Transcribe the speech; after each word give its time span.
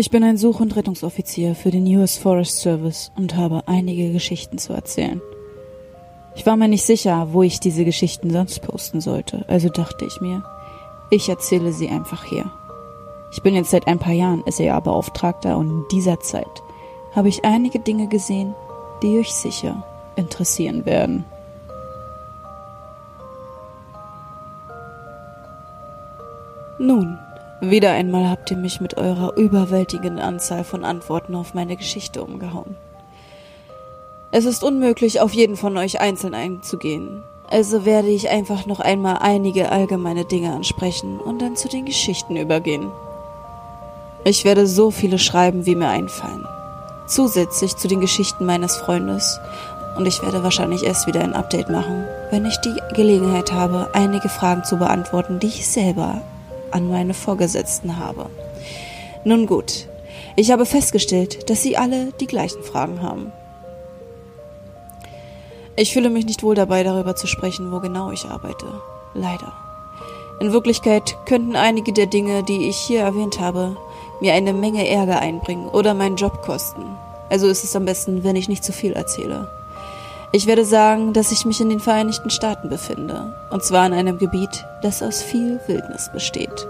Ich 0.00 0.10
bin 0.10 0.24
ein 0.24 0.38
Such- 0.38 0.60
und 0.60 0.76
Rettungsoffizier 0.76 1.54
für 1.54 1.70
den 1.70 1.84
US 1.94 2.16
Forest 2.16 2.60
Service 2.60 3.12
und 3.18 3.36
habe 3.36 3.64
einige 3.66 4.14
Geschichten 4.14 4.56
zu 4.56 4.72
erzählen. 4.72 5.20
Ich 6.34 6.46
war 6.46 6.56
mir 6.56 6.68
nicht 6.68 6.84
sicher, 6.86 7.34
wo 7.34 7.42
ich 7.42 7.60
diese 7.60 7.84
Geschichten 7.84 8.30
sonst 8.30 8.62
posten 8.62 9.02
sollte, 9.02 9.44
also 9.46 9.68
dachte 9.68 10.06
ich 10.06 10.22
mir, 10.22 10.42
ich 11.10 11.28
erzähle 11.28 11.74
sie 11.74 11.90
einfach 11.90 12.24
hier. 12.24 12.50
Ich 13.30 13.42
bin 13.42 13.54
jetzt 13.54 13.72
seit 13.72 13.86
ein 13.88 13.98
paar 13.98 14.14
Jahren 14.14 14.42
SEA-Beauftragter 14.46 15.58
und 15.58 15.68
in 15.68 15.84
dieser 15.92 16.18
Zeit 16.20 16.62
habe 17.14 17.28
ich 17.28 17.44
einige 17.44 17.78
Dinge 17.78 18.08
gesehen, 18.08 18.54
die 19.02 19.18
euch 19.18 19.34
sicher 19.34 19.84
interessieren 20.16 20.86
werden. 20.86 21.26
Nun, 26.78 27.18
wieder 27.60 27.92
einmal 27.92 28.28
habt 28.30 28.50
ihr 28.50 28.56
mich 28.56 28.80
mit 28.80 28.96
eurer 28.96 29.36
überwältigenden 29.36 30.18
Anzahl 30.18 30.64
von 30.64 30.84
Antworten 30.84 31.34
auf 31.34 31.54
meine 31.54 31.76
Geschichte 31.76 32.22
umgehauen. 32.22 32.76
Es 34.32 34.44
ist 34.44 34.62
unmöglich, 34.62 35.20
auf 35.20 35.34
jeden 35.34 35.56
von 35.56 35.76
euch 35.76 36.00
einzeln 36.00 36.34
einzugehen, 36.34 37.22
also 37.50 37.84
werde 37.84 38.08
ich 38.08 38.30
einfach 38.30 38.64
noch 38.66 38.78
einmal 38.78 39.18
einige 39.20 39.72
allgemeine 39.72 40.24
Dinge 40.24 40.52
ansprechen 40.52 41.18
und 41.18 41.42
dann 41.42 41.56
zu 41.56 41.68
den 41.68 41.84
Geschichten 41.84 42.36
übergehen. 42.36 42.90
Ich 44.22 44.44
werde 44.44 44.68
so 44.68 44.92
viele 44.92 45.18
schreiben, 45.18 45.66
wie 45.66 45.74
mir 45.74 45.88
einfallen. 45.88 46.46
Zusätzlich 47.06 47.76
zu 47.76 47.88
den 47.88 48.00
Geschichten 48.00 48.46
meines 48.46 48.76
Freundes. 48.76 49.40
Und 49.96 50.06
ich 50.06 50.22
werde 50.22 50.44
wahrscheinlich 50.44 50.84
erst 50.84 51.08
wieder 51.08 51.20
ein 51.20 51.32
Update 51.32 51.68
machen, 51.68 52.04
wenn 52.30 52.46
ich 52.46 52.56
die 52.58 52.76
Gelegenheit 52.94 53.50
habe, 53.52 53.88
einige 53.92 54.28
Fragen 54.28 54.62
zu 54.62 54.76
beantworten, 54.76 55.40
die 55.40 55.48
ich 55.48 55.68
selber 55.68 56.22
an 56.70 56.88
meine 56.88 57.14
Vorgesetzten 57.14 57.98
habe. 57.98 58.26
Nun 59.24 59.46
gut, 59.46 59.86
ich 60.36 60.50
habe 60.50 60.66
festgestellt, 60.66 61.50
dass 61.50 61.62
sie 61.62 61.76
alle 61.76 62.12
die 62.20 62.26
gleichen 62.26 62.62
Fragen 62.62 63.02
haben. 63.02 63.32
Ich 65.76 65.92
fühle 65.92 66.10
mich 66.10 66.26
nicht 66.26 66.42
wohl 66.42 66.54
dabei, 66.54 66.82
darüber 66.82 67.16
zu 67.16 67.26
sprechen, 67.26 67.72
wo 67.72 67.80
genau 67.80 68.10
ich 68.10 68.26
arbeite. 68.26 68.66
Leider. 69.14 69.52
In 70.40 70.52
Wirklichkeit 70.52 71.16
könnten 71.26 71.56
einige 71.56 71.92
der 71.92 72.06
Dinge, 72.06 72.42
die 72.42 72.68
ich 72.68 72.76
hier 72.76 73.00
erwähnt 73.00 73.40
habe, 73.40 73.76
mir 74.20 74.32
eine 74.34 74.52
Menge 74.52 74.88
Ärger 74.88 75.20
einbringen 75.20 75.68
oder 75.68 75.94
meinen 75.94 76.16
Job 76.16 76.42
kosten. 76.42 76.82
Also 77.28 77.46
ist 77.46 77.64
es 77.64 77.76
am 77.76 77.84
besten, 77.84 78.24
wenn 78.24 78.36
ich 78.36 78.48
nicht 78.48 78.64
zu 78.64 78.72
viel 78.72 78.92
erzähle. 78.92 79.48
Ich 80.32 80.46
werde 80.46 80.64
sagen, 80.64 81.12
dass 81.12 81.32
ich 81.32 81.44
mich 81.44 81.60
in 81.60 81.70
den 81.70 81.80
Vereinigten 81.80 82.30
Staaten 82.30 82.68
befinde, 82.68 83.32
und 83.50 83.64
zwar 83.64 83.84
in 83.86 83.92
einem 83.92 84.18
Gebiet, 84.18 84.64
das 84.80 85.02
aus 85.02 85.22
viel 85.22 85.58
Wildnis 85.66 86.08
besteht. 86.12 86.68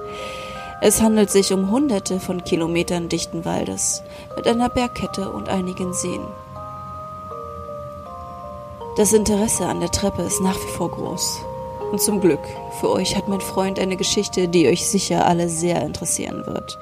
Es 0.81 1.03
handelt 1.03 1.31
sich 1.31 1.53
um 1.53 1.71
hunderte 1.71 2.21
von 2.21 2.43
Kilometern 2.43 3.11
dichten 3.11 3.45
Waldes 3.45 4.03
mit 4.35 4.47
einer 4.47 4.71
Bergkette 4.71 5.31
und 5.31 5.51
einigen 5.51 5.93
Seen. 5.93 6.23
Das 8.97 9.13
Interesse 9.13 9.67
an 9.67 9.81
der 9.81 9.91
Treppe 9.91 10.23
ist 10.23 10.41
nach 10.41 10.57
wie 10.57 10.73
vor 10.77 10.91
groß. 10.91 11.41
Und 11.93 12.01
zum 12.01 12.21
Glück, 12.21 12.41
für 12.81 12.89
euch 12.89 13.15
hat 13.15 13.29
mein 13.29 13.43
Freund 13.43 13.79
eine 13.79 13.97
Geschichte, 13.97 14.49
die 14.49 14.69
euch 14.69 14.89
sicher 14.89 15.27
alle 15.27 15.51
sehr 15.51 15.83
interessieren 15.83 16.47
wird. 16.47 16.79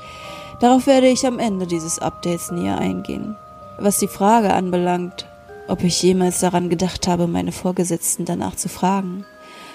Darauf 0.60 0.86
werde 0.86 1.08
ich 1.08 1.26
am 1.26 1.40
Ende 1.40 1.66
dieses 1.66 1.98
Updates 1.98 2.52
näher 2.52 2.78
eingehen. 2.78 3.36
Was 3.78 3.98
die 3.98 4.08
Frage 4.08 4.52
anbelangt, 4.52 5.26
ob 5.68 5.84
ich 5.84 6.02
jemals 6.02 6.40
daran 6.40 6.70
gedacht 6.70 7.06
habe, 7.06 7.26
meine 7.26 7.52
Vorgesetzten 7.52 8.24
danach 8.24 8.56
zu 8.56 8.68
fragen. 8.68 9.24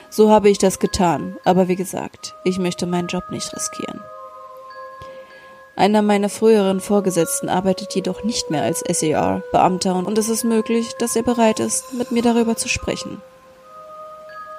So 0.09 0.29
habe 0.29 0.49
ich 0.49 0.57
das 0.57 0.79
getan, 0.79 1.37
aber 1.43 1.67
wie 1.67 1.75
gesagt, 1.75 2.35
ich 2.43 2.59
möchte 2.59 2.85
meinen 2.85 3.07
Job 3.07 3.23
nicht 3.29 3.55
riskieren. 3.55 4.01
Einer 5.75 6.03
meiner 6.03 6.29
früheren 6.29 6.79
Vorgesetzten 6.79 7.49
arbeitet 7.49 7.95
jedoch 7.95 8.23
nicht 8.23 8.51
mehr 8.51 8.61
als 8.61 8.81
SER-Beamter 8.81 9.95
und 9.95 10.17
es 10.17 10.29
ist 10.29 10.43
möglich, 10.43 10.93
dass 10.99 11.15
er 11.15 11.23
bereit 11.23 11.59
ist, 11.59 11.93
mit 11.93 12.11
mir 12.11 12.21
darüber 12.21 12.55
zu 12.55 12.69
sprechen. 12.69 13.21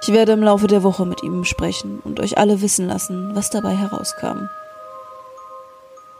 Ich 0.02 0.12
werde 0.12 0.32
im 0.32 0.42
Laufe 0.42 0.66
der 0.66 0.82
Woche 0.82 1.06
mit 1.06 1.22
ihm 1.22 1.44
sprechen 1.44 2.00
und 2.04 2.18
euch 2.18 2.36
alle 2.36 2.60
wissen 2.60 2.88
lassen, 2.88 3.34
was 3.34 3.50
dabei 3.50 3.76
herauskam. 3.76 4.48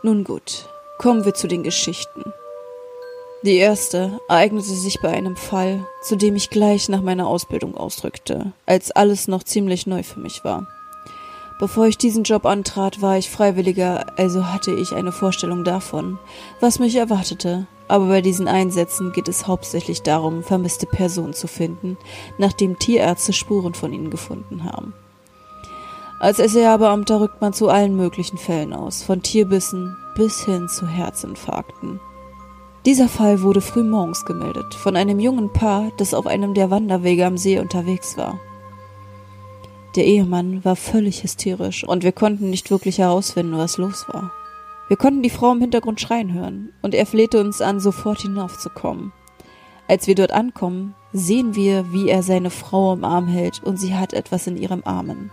Nun 0.01 0.23
gut, 0.23 0.69
kommen 0.97 1.25
wir 1.25 1.33
zu 1.33 1.47
den 1.47 1.63
Geschichten. 1.63 2.33
Die 3.45 3.57
erste 3.57 4.19
ereignete 4.27 4.73
sich 4.73 5.01
bei 5.01 5.09
einem 5.09 5.35
Fall, 5.35 5.85
zu 6.01 6.15
dem 6.15 6.35
ich 6.35 6.49
gleich 6.49 6.89
nach 6.89 7.03
meiner 7.03 7.27
Ausbildung 7.27 7.77
ausdrückte, 7.77 8.53
als 8.65 8.89
alles 8.89 9.27
noch 9.27 9.43
ziemlich 9.43 9.85
neu 9.85 10.01
für 10.01 10.19
mich 10.19 10.43
war. 10.43 10.67
Bevor 11.59 11.85
ich 11.85 11.99
diesen 11.99 12.23
Job 12.23 12.47
antrat, 12.47 13.03
war 13.03 13.19
ich 13.19 13.29
Freiwilliger, 13.29 14.17
also 14.17 14.47
hatte 14.47 14.73
ich 14.73 14.93
eine 14.93 15.11
Vorstellung 15.11 15.63
davon, 15.63 16.17
was 16.59 16.79
mich 16.79 16.95
erwartete. 16.95 17.67
Aber 17.87 18.07
bei 18.07 18.21
diesen 18.23 18.47
Einsätzen 18.47 19.11
geht 19.11 19.27
es 19.27 19.45
hauptsächlich 19.45 20.01
darum, 20.01 20.41
vermisste 20.41 20.87
Personen 20.87 21.35
zu 21.35 21.47
finden, 21.47 21.97
nachdem 22.39 22.79
Tierärzte 22.79 23.31
Spuren 23.31 23.75
von 23.75 23.93
ihnen 23.93 24.09
gefunden 24.09 24.63
haben. 24.63 24.95
Als 26.19 26.37
SEA-Beamter 26.37 27.21
rückt 27.21 27.41
man 27.41 27.53
zu 27.53 27.69
allen 27.69 27.95
möglichen 27.95 28.39
Fällen 28.39 28.73
aus, 28.73 29.03
von 29.03 29.21
Tierbissen 29.21 29.95
bis 30.15 30.43
hin 30.45 30.67
zu 30.67 30.87
Herzinfarkten. 30.87 31.99
Dieser 32.85 33.09
Fall 33.09 33.41
wurde 33.41 33.61
früh 33.61 33.83
morgens 33.83 34.25
gemeldet 34.25 34.75
von 34.75 34.95
einem 34.95 35.19
jungen 35.19 35.51
Paar, 35.51 35.91
das 35.97 36.13
auf 36.13 36.27
einem 36.27 36.53
der 36.53 36.69
Wanderwege 36.69 37.25
am 37.25 37.35
See 37.35 37.57
unterwegs 37.57 38.15
war. 38.15 38.39
Der 39.95 40.05
Ehemann 40.05 40.63
war 40.63 40.75
völlig 40.75 41.23
hysterisch 41.23 41.83
und 41.83 42.03
wir 42.03 42.11
konnten 42.11 42.51
nicht 42.51 42.69
wirklich 42.69 42.99
herausfinden, 42.99 43.57
was 43.57 43.77
los 43.77 44.05
war. 44.09 44.31
Wir 44.87 44.97
konnten 44.97 45.23
die 45.23 45.31
Frau 45.31 45.51
im 45.51 45.61
Hintergrund 45.61 45.99
schreien 45.99 46.31
hören 46.31 46.73
und 46.83 46.93
er 46.93 47.07
flehte 47.07 47.39
uns 47.39 47.59
an, 47.59 47.79
sofort 47.79 48.21
hinaufzukommen. 48.21 49.13
Als 49.87 50.05
wir 50.05 50.13
dort 50.13 50.31
ankommen, 50.31 50.93
sehen 51.11 51.55
wir, 51.55 51.91
wie 51.91 52.07
er 52.09 52.21
seine 52.21 52.51
Frau 52.51 52.93
im 52.93 53.03
Arm 53.03 53.27
hält 53.27 53.63
und 53.63 53.77
sie 53.77 53.95
hat 53.95 54.13
etwas 54.13 54.45
in 54.45 54.57
ihrem 54.57 54.83
Armen. 54.85 55.31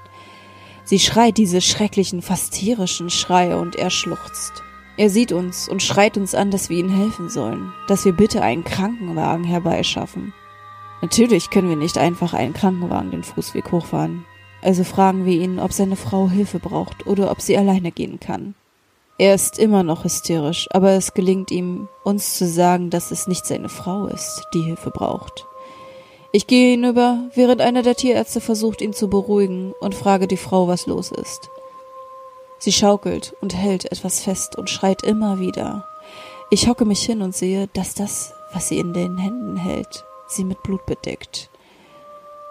Sie 0.84 0.98
schreit 0.98 1.36
diese 1.36 1.60
schrecklichen, 1.60 2.22
fast 2.22 2.54
tierischen 2.54 3.10
Schreie 3.10 3.58
und 3.60 3.76
er 3.76 3.90
schluchzt. 3.90 4.62
Er 4.96 5.08
sieht 5.08 5.32
uns 5.32 5.68
und 5.68 5.82
schreit 5.82 6.16
uns 6.16 6.34
an, 6.34 6.50
dass 6.50 6.68
wir 6.68 6.78
ihnen 6.78 6.94
helfen 6.94 7.30
sollen, 7.30 7.72
dass 7.88 8.04
wir 8.04 8.12
bitte 8.12 8.42
einen 8.42 8.64
Krankenwagen 8.64 9.44
herbeischaffen. 9.44 10.34
Natürlich 11.00 11.50
können 11.50 11.68
wir 11.68 11.76
nicht 11.76 11.98
einfach 11.98 12.34
einen 12.34 12.52
Krankenwagen 12.52 13.10
den 13.10 13.24
Fußweg 13.24 13.72
hochfahren. 13.72 14.24
Also 14.60 14.84
fragen 14.84 15.24
wir 15.24 15.40
ihn, 15.40 15.58
ob 15.58 15.72
seine 15.72 15.96
Frau 15.96 16.28
Hilfe 16.28 16.58
braucht 16.58 17.06
oder 17.06 17.30
ob 17.30 17.40
sie 17.40 17.56
alleine 17.56 17.90
gehen 17.90 18.20
kann. 18.20 18.54
Er 19.18 19.34
ist 19.34 19.58
immer 19.58 19.82
noch 19.82 20.04
hysterisch, 20.04 20.68
aber 20.70 20.90
es 20.90 21.14
gelingt 21.14 21.50
ihm, 21.50 21.88
uns 22.04 22.34
zu 22.38 22.46
sagen, 22.46 22.90
dass 22.90 23.10
es 23.10 23.26
nicht 23.26 23.46
seine 23.46 23.68
Frau 23.68 24.06
ist, 24.06 24.46
die 24.54 24.62
Hilfe 24.62 24.90
braucht. 24.90 25.46
Ich 26.32 26.46
gehe 26.46 26.70
hinüber, 26.72 27.28
während 27.34 27.60
einer 27.60 27.82
der 27.82 27.94
Tierärzte 27.94 28.40
versucht, 28.40 28.80
ihn 28.80 28.92
zu 28.92 29.08
beruhigen 29.08 29.74
und 29.80 29.94
frage 29.94 30.26
die 30.26 30.36
Frau, 30.36 30.66
was 30.66 30.86
los 30.86 31.10
ist. 31.10 31.50
Sie 32.62 32.70
schaukelt 32.70 33.34
und 33.40 33.56
hält 33.56 33.90
etwas 33.90 34.20
fest 34.20 34.54
und 34.54 34.70
schreit 34.70 35.02
immer 35.02 35.40
wieder. 35.40 35.84
Ich 36.48 36.68
hocke 36.68 36.84
mich 36.84 37.02
hin 37.02 37.20
und 37.20 37.34
sehe, 37.34 37.66
dass 37.72 37.94
das, 37.94 38.34
was 38.52 38.68
sie 38.68 38.78
in 38.78 38.92
den 38.92 39.18
Händen 39.18 39.56
hält, 39.56 40.04
sie 40.28 40.44
mit 40.44 40.62
Blut 40.62 40.86
bedeckt. 40.86 41.50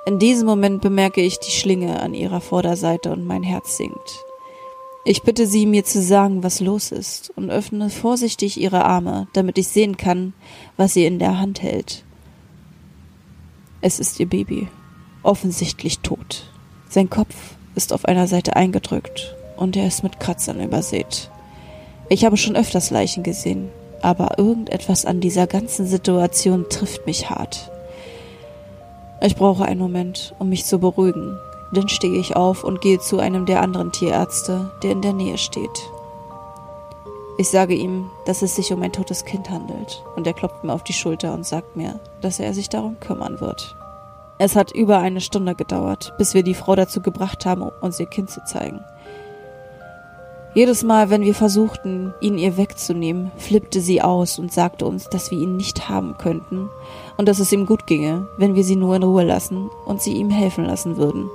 In 0.06 0.20
diesem 0.20 0.48
Moment 0.48 0.82
bemerke 0.82 1.22
ich 1.22 1.40
die 1.40 1.52
Schlinge 1.52 2.02
an 2.02 2.14
ihrer 2.14 2.42
Vorderseite 2.42 3.10
und 3.14 3.26
mein 3.26 3.42
Herz 3.42 3.78
sinkt. 3.78 4.26
Ich 5.06 5.24
bitte 5.24 5.48
sie, 5.48 5.66
mir 5.66 5.86
zu 5.86 6.02
sagen, 6.02 6.44
was 6.44 6.60
los 6.60 6.92
ist, 6.92 7.32
und 7.38 7.50
öffne 7.50 7.90
vorsichtig 7.90 8.60
ihre 8.60 8.84
Arme, 8.84 9.30
damit 9.32 9.58
ich 9.58 9.70
sehen 9.70 9.96
kann, 9.96 10.34
was 10.76 10.94
sie 10.94 11.06
in 11.06 11.20
der 11.20 11.40
Hand 11.40 11.62
hält. 11.62 12.04
Es 13.80 13.98
ist 13.98 14.20
ihr 14.20 14.28
Baby, 14.28 14.68
offensichtlich 15.24 16.00
tot. 16.00 16.52
Sein 16.90 17.10
Kopf 17.10 17.56
ist 17.76 17.94
auf 17.94 18.04
einer 18.04 18.28
Seite 18.28 18.58
eingedrückt 18.58 19.38
und 19.62 19.78
er 19.78 19.86
ist 19.88 20.02
mit 20.02 20.20
Kratzern 20.20 20.60
übersät. 20.60 21.30
Ich 22.10 22.26
habe 22.26 22.36
schon 22.36 22.56
öfters 22.56 22.90
Leichen 22.90 23.22
gesehen, 23.22 23.70
aber 24.02 24.40
irgendetwas 24.40 25.06
an 25.06 25.22
dieser 25.22 25.46
ganzen 25.46 25.86
Situation 25.86 26.66
trifft 26.68 27.06
mich 27.06 27.30
hart. 27.30 27.72
Ich 29.22 29.36
brauche 29.36 29.64
einen 29.64 29.80
Moment, 29.80 30.34
um 30.40 30.50
mich 30.50 30.66
zu 30.66 30.80
beruhigen. 30.80 31.38
Dann 31.74 31.88
stehe 31.88 32.20
ich 32.20 32.36
auf 32.36 32.64
und 32.64 32.82
gehe 32.82 33.00
zu 33.00 33.20
einem 33.20 33.46
der 33.46 33.62
anderen 33.62 33.92
Tierärzte, 33.92 34.72
der 34.82 34.92
in 34.92 35.04
der 35.04 35.14
Nähe 35.14 35.38
steht. 35.38 35.70
Ich 37.38 37.50
sage 37.50 37.76
ihm, 37.76 38.10
dass 38.26 38.42
es 38.42 38.56
sich 38.56 38.74
um 38.74 38.82
ein 38.82 38.92
totes 38.92 39.26
Kind 39.26 39.50
handelt, 39.52 40.04
und 40.16 40.26
er 40.26 40.34
klopft 40.34 40.64
mir 40.64 40.74
auf 40.74 40.84
die 40.84 40.94
Schulter 40.94 41.34
und 41.34 41.46
sagt 41.46 41.76
mir, 41.76 42.00
dass 42.20 42.40
er 42.40 42.54
sich 42.56 42.68
darum 42.68 43.00
kümmern 43.00 43.40
wird. 43.40 43.76
Es 44.40 44.56
hat 44.56 44.72
über 44.72 44.98
eine 44.98 45.22
Stunde 45.22 45.54
gedauert, 45.54 46.14
bis 46.18 46.34
wir 46.34 46.42
die 46.42 46.56
Frau 46.56 46.76
dazu 46.76 47.00
gebracht 47.00 47.46
haben, 47.46 47.70
uns 47.82 48.00
ihr 48.00 48.08
Kind 48.08 48.32
zu 48.32 48.44
zeigen. 48.44 48.84
Jedes 50.54 50.84
Mal, 50.84 51.10
wenn 51.10 51.22
wir 51.22 51.34
versuchten, 51.34 52.14
ihn 52.20 52.38
ihr 52.38 52.58
wegzunehmen, 52.58 53.32
flippte 53.38 53.80
sie 53.80 54.02
aus 54.02 54.38
und 54.38 54.52
sagte 54.52 54.86
uns, 54.86 55.08
dass 55.08 55.32
wir 55.32 55.38
ihn 55.38 55.56
nicht 55.56 55.88
haben 55.88 56.18
könnten 56.18 56.70
und 57.16 57.30
dass 57.30 57.40
es 57.40 57.54
ihm 57.54 57.66
gut 57.66 57.88
ginge, 57.88 58.28
wenn 58.38 58.54
wir 58.54 58.66
sie 58.66 58.76
nur 58.76 58.98
in 58.98 59.04
Ruhe 59.04 59.24
lassen 59.24 59.70
und 59.86 60.02
sie 60.02 60.12
ihm 60.12 60.30
helfen 60.30 60.66
lassen 60.66 60.98
würden. 60.98 61.30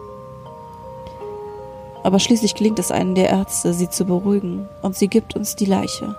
Aber 2.02 2.18
schließlich 2.18 2.54
gelingt 2.54 2.78
es 2.78 2.92
einem 2.92 3.14
der 3.14 3.30
Ärzte, 3.30 3.72
sie 3.72 3.88
zu 3.88 4.04
beruhigen, 4.04 4.68
und 4.82 4.94
sie 4.96 5.08
gibt 5.08 5.34
uns 5.34 5.56
die 5.56 5.64
Leiche. 5.64 6.14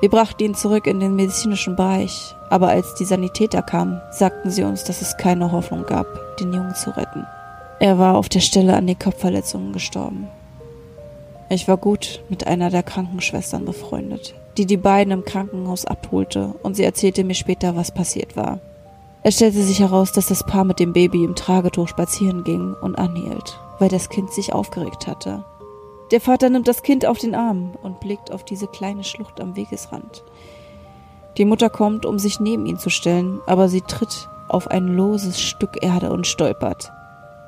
Wir 0.00 0.08
brachten 0.08 0.44
ihn 0.44 0.54
zurück 0.54 0.86
in 0.86 1.00
den 1.00 1.16
medizinischen 1.16 1.74
Bereich, 1.74 2.36
aber 2.50 2.68
als 2.68 2.94
die 2.94 3.04
Sanitäter 3.04 3.62
kamen, 3.62 4.00
sagten 4.12 4.50
sie 4.50 4.62
uns, 4.62 4.84
dass 4.84 5.02
es 5.02 5.16
keine 5.16 5.50
Hoffnung 5.50 5.84
gab, 5.86 6.06
den 6.38 6.52
Jungen 6.52 6.74
zu 6.76 6.96
retten. 6.96 7.26
Er 7.80 7.98
war 7.98 8.16
auf 8.16 8.28
der 8.28 8.40
Stelle 8.40 8.76
an 8.76 8.86
den 8.86 8.98
Kopfverletzungen 8.98 9.72
gestorben. 9.72 10.28
Ich 11.48 11.68
war 11.68 11.76
gut 11.76 12.22
mit 12.28 12.46
einer 12.46 12.70
der 12.70 12.82
Krankenschwestern 12.82 13.64
befreundet, 13.64 14.34
die 14.56 14.66
die 14.66 14.76
beiden 14.76 15.12
im 15.12 15.24
Krankenhaus 15.24 15.84
abholte, 15.84 16.54
und 16.62 16.74
sie 16.74 16.84
erzählte 16.84 17.24
mir 17.24 17.34
später, 17.34 17.76
was 17.76 17.92
passiert 17.92 18.36
war. 18.36 18.60
Es 19.22 19.36
stellte 19.36 19.62
sich 19.62 19.80
heraus, 19.80 20.12
dass 20.12 20.26
das 20.26 20.44
Paar 20.44 20.64
mit 20.64 20.78
dem 20.78 20.92
Baby 20.92 21.24
im 21.24 21.34
Tragetuch 21.34 21.88
spazieren 21.88 22.44
ging 22.44 22.74
und 22.80 22.96
anhielt, 22.96 23.58
weil 23.78 23.88
das 23.88 24.08
Kind 24.08 24.32
sich 24.32 24.52
aufgeregt 24.52 25.06
hatte. 25.06 25.44
Der 26.10 26.20
Vater 26.20 26.50
nimmt 26.50 26.68
das 26.68 26.82
Kind 26.82 27.06
auf 27.06 27.18
den 27.18 27.34
Arm 27.34 27.72
und 27.82 28.00
blickt 28.00 28.30
auf 28.30 28.44
diese 28.44 28.66
kleine 28.66 29.04
Schlucht 29.04 29.40
am 29.40 29.56
Wegesrand. 29.56 30.22
Die 31.38 31.44
Mutter 31.44 31.70
kommt, 31.70 32.06
um 32.06 32.18
sich 32.18 32.38
neben 32.38 32.66
ihn 32.66 32.78
zu 32.78 32.90
stellen, 32.90 33.40
aber 33.46 33.68
sie 33.68 33.80
tritt 33.80 34.28
auf 34.48 34.68
ein 34.68 34.88
loses 34.88 35.40
Stück 35.40 35.82
Erde 35.82 36.12
und 36.12 36.26
stolpert. 36.26 36.92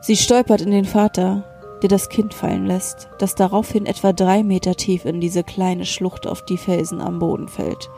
Sie 0.01 0.17
stolpert 0.17 0.63
in 0.63 0.71
den 0.71 0.87
Vater, 0.87 1.45
der 1.83 1.89
das 1.89 2.09
Kind 2.09 2.35
fallen 2.35 2.67
lässt, 2.67 3.09
das 3.19 3.35
daraufhin 3.35 3.87
etwa 3.87 4.13
drei 4.13 4.43
Meter 4.43 4.75
tief 4.75 5.05
in 5.05 5.21
diese 5.21 5.45
kleine 5.45 5.85
Schlucht 5.85 6.27
auf 6.27 6.45
die 6.45 6.59
Felsen 6.59 7.01
am 7.01 7.19
Boden 7.19 7.49
fällt. 7.49 7.91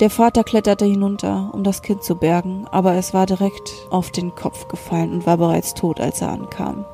Der 0.00 0.10
Vater 0.10 0.42
kletterte 0.42 0.84
hinunter, 0.84 1.50
um 1.52 1.62
das 1.62 1.82
Kind 1.82 2.02
zu 2.02 2.16
bergen, 2.16 2.66
aber 2.72 2.94
es 2.94 3.14
war 3.14 3.26
direkt 3.26 3.72
auf 3.90 4.10
den 4.10 4.34
Kopf 4.34 4.66
gefallen 4.66 5.12
und 5.12 5.26
war 5.26 5.36
bereits 5.36 5.74
tot, 5.74 6.00
als 6.00 6.20
er 6.20 6.30
ankam. 6.30 6.84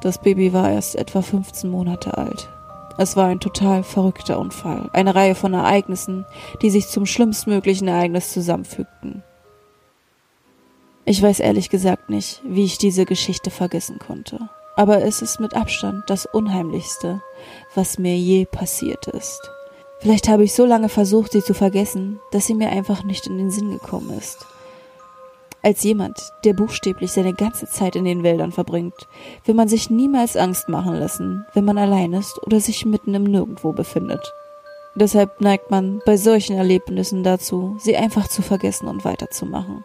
Das 0.00 0.18
Baby 0.18 0.52
war 0.52 0.70
erst 0.70 0.96
etwa 0.96 1.20
15 1.20 1.68
Monate 1.68 2.16
alt. 2.16 2.48
Es 2.96 3.16
war 3.16 3.26
ein 3.26 3.38
total 3.38 3.82
verrückter 3.82 4.40
Unfall, 4.40 4.88
eine 4.92 5.14
Reihe 5.14 5.34
von 5.34 5.54
Ereignissen, 5.54 6.24
die 6.62 6.70
sich 6.70 6.88
zum 6.88 7.04
schlimmstmöglichen 7.04 7.86
Ereignis 7.86 8.32
zusammenfügten. 8.32 9.22
Ich 11.04 11.22
weiß 11.22 11.40
ehrlich 11.40 11.70
gesagt 11.70 12.10
nicht, 12.10 12.42
wie 12.44 12.64
ich 12.64 12.76
diese 12.76 13.04
Geschichte 13.04 13.50
vergessen 13.50 13.98
konnte, 13.98 14.50
aber 14.78 15.02
es 15.02 15.22
ist 15.22 15.40
mit 15.40 15.54
Abstand 15.54 16.04
das 16.06 16.24
Unheimlichste, 16.24 17.20
was 17.74 17.98
mir 17.98 18.16
je 18.16 18.44
passiert 18.44 19.08
ist. 19.08 19.50
Vielleicht 19.98 20.28
habe 20.28 20.44
ich 20.44 20.54
so 20.54 20.64
lange 20.64 20.88
versucht, 20.88 21.32
sie 21.32 21.42
zu 21.42 21.52
vergessen, 21.52 22.20
dass 22.30 22.46
sie 22.46 22.54
mir 22.54 22.70
einfach 22.70 23.02
nicht 23.02 23.26
in 23.26 23.38
den 23.38 23.50
Sinn 23.50 23.72
gekommen 23.72 24.16
ist. 24.16 24.46
Als 25.62 25.82
jemand, 25.82 26.16
der 26.44 26.52
buchstäblich 26.52 27.10
seine 27.10 27.34
ganze 27.34 27.66
Zeit 27.66 27.96
in 27.96 28.04
den 28.04 28.22
Wäldern 28.22 28.52
verbringt, 28.52 29.08
will 29.44 29.56
man 29.56 29.66
sich 29.66 29.90
niemals 29.90 30.36
Angst 30.36 30.68
machen 30.68 30.94
lassen, 30.94 31.44
wenn 31.54 31.64
man 31.64 31.76
allein 31.76 32.12
ist 32.12 32.40
oder 32.46 32.60
sich 32.60 32.86
mitten 32.86 33.14
im 33.14 33.24
Nirgendwo 33.24 33.72
befindet. 33.72 34.32
Deshalb 34.94 35.40
neigt 35.40 35.72
man 35.72 36.00
bei 36.06 36.16
solchen 36.16 36.56
Erlebnissen 36.56 37.24
dazu, 37.24 37.76
sie 37.80 37.96
einfach 37.96 38.28
zu 38.28 38.42
vergessen 38.42 38.86
und 38.86 39.04
weiterzumachen. 39.04 39.84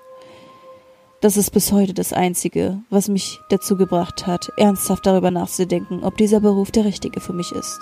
Das 1.23 1.37
ist 1.37 1.51
bis 1.51 1.71
heute 1.71 1.93
das 1.93 2.11
Einzige, 2.11 2.81
was 2.89 3.07
mich 3.07 3.39
dazu 3.47 3.77
gebracht 3.77 4.27
hat, 4.27 4.51
ernsthaft 4.57 5.05
darüber 5.05 5.31
nachzudenken, 5.31 6.03
ob 6.03 6.17
dieser 6.17 6.41
Beruf 6.41 6.69
der 6.69 6.83
richtige 6.83 7.21
für 7.21 7.31
mich 7.31 7.53
ist. 7.53 7.79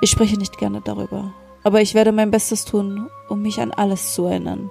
Ich 0.00 0.08
spreche 0.08 0.38
nicht 0.38 0.56
gerne 0.56 0.80
darüber, 0.82 1.34
aber 1.62 1.82
ich 1.82 1.92
werde 1.92 2.10
mein 2.10 2.30
Bestes 2.30 2.64
tun, 2.64 3.10
um 3.28 3.42
mich 3.42 3.60
an 3.60 3.70
alles 3.70 4.14
zu 4.14 4.24
erinnern, 4.24 4.70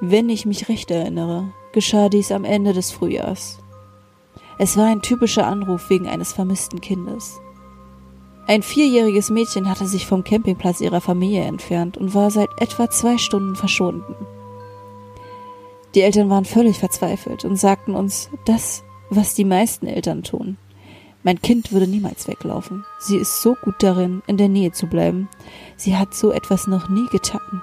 wenn 0.00 0.28
ich 0.28 0.46
mich 0.46 0.68
recht 0.68 0.88
erinnere, 0.92 1.52
geschah 1.72 2.08
dies 2.10 2.30
am 2.30 2.44
Ende 2.44 2.74
des 2.74 2.92
Frühjahrs. 2.92 3.58
Es 4.58 4.76
war 4.76 4.86
ein 4.86 5.02
typischer 5.02 5.48
Anruf 5.48 5.90
wegen 5.90 6.06
eines 6.06 6.32
vermissten 6.32 6.80
Kindes. 6.80 7.40
Ein 8.46 8.62
vierjähriges 8.62 9.30
Mädchen 9.30 9.68
hatte 9.68 9.86
sich 9.86 10.06
vom 10.06 10.22
Campingplatz 10.22 10.80
ihrer 10.80 11.00
Familie 11.00 11.42
entfernt 11.42 11.96
und 11.96 12.14
war 12.14 12.30
seit 12.30 12.50
etwa 12.60 12.88
zwei 12.88 13.18
Stunden 13.18 13.56
verschwunden. 13.56 14.14
Die 15.94 16.02
Eltern 16.02 16.30
waren 16.30 16.44
völlig 16.44 16.78
verzweifelt 16.78 17.44
und 17.44 17.56
sagten 17.56 17.94
uns 17.94 18.30
das, 18.44 18.84
was 19.08 19.34
die 19.34 19.44
meisten 19.44 19.86
Eltern 19.86 20.22
tun. 20.22 20.56
Mein 21.22 21.42
Kind 21.42 21.72
würde 21.72 21.86
niemals 21.86 22.28
weglaufen. 22.28 22.84
Sie 22.98 23.16
ist 23.16 23.42
so 23.42 23.54
gut 23.62 23.74
darin, 23.80 24.22
in 24.26 24.36
der 24.36 24.48
Nähe 24.48 24.72
zu 24.72 24.86
bleiben. 24.86 25.28
Sie 25.76 25.96
hat 25.96 26.14
so 26.14 26.32
etwas 26.32 26.66
noch 26.66 26.88
nie 26.88 27.06
getan. 27.10 27.62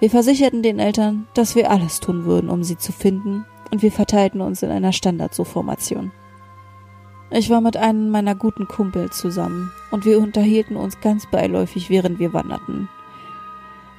Wir 0.00 0.10
versicherten 0.10 0.62
den 0.62 0.78
Eltern, 0.78 1.28
dass 1.34 1.54
wir 1.54 1.70
alles 1.70 2.00
tun 2.00 2.24
würden, 2.24 2.50
um 2.50 2.64
sie 2.64 2.78
zu 2.78 2.92
finden, 2.92 3.44
und 3.70 3.82
wir 3.82 3.92
verteilten 3.92 4.40
uns 4.40 4.62
in 4.62 4.70
einer 4.70 4.92
Standardsuchformation. 4.92 6.10
Ich 7.30 7.50
war 7.50 7.60
mit 7.60 7.76
einem 7.76 8.10
meiner 8.10 8.34
guten 8.34 8.66
Kumpel 8.66 9.10
zusammen, 9.10 9.70
und 9.90 10.04
wir 10.04 10.18
unterhielten 10.18 10.76
uns 10.76 11.00
ganz 11.00 11.30
beiläufig, 11.30 11.88
während 11.88 12.18
wir 12.18 12.32
wanderten. 12.32 12.88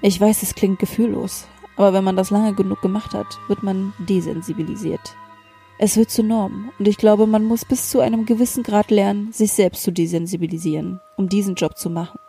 Ich 0.02 0.20
weiß, 0.20 0.44
es 0.44 0.56
klingt 0.56 0.80
gefühllos, 0.80 1.48
aber 1.78 1.94
wenn 1.94 2.04
man 2.04 2.16
das 2.16 2.30
lange 2.30 2.54
genug 2.54 2.82
gemacht 2.82 3.14
hat, 3.14 3.40
wird 3.48 3.64
man 3.64 3.94
desensibilisiert. 4.00 5.16
Es 5.80 5.98
wird 5.98 6.12
zur 6.12 6.26
Norm, 6.26 6.72
und 6.78 6.88
ich 6.88 6.98
glaube, 6.98 7.28
man 7.28 7.44
muss 7.44 7.66
bis 7.66 7.90
zu 7.90 8.00
einem 8.00 8.26
gewissen 8.26 8.64
Grad 8.64 8.92
lernen, 8.92 9.32
sich 9.32 9.54
selbst 9.54 9.84
zu 9.84 9.92
desensibilisieren, 9.92 11.02
um 11.18 11.30
diesen 11.30 11.56
Job 11.56 11.78
zu 11.78 11.90
machen. 11.90 12.20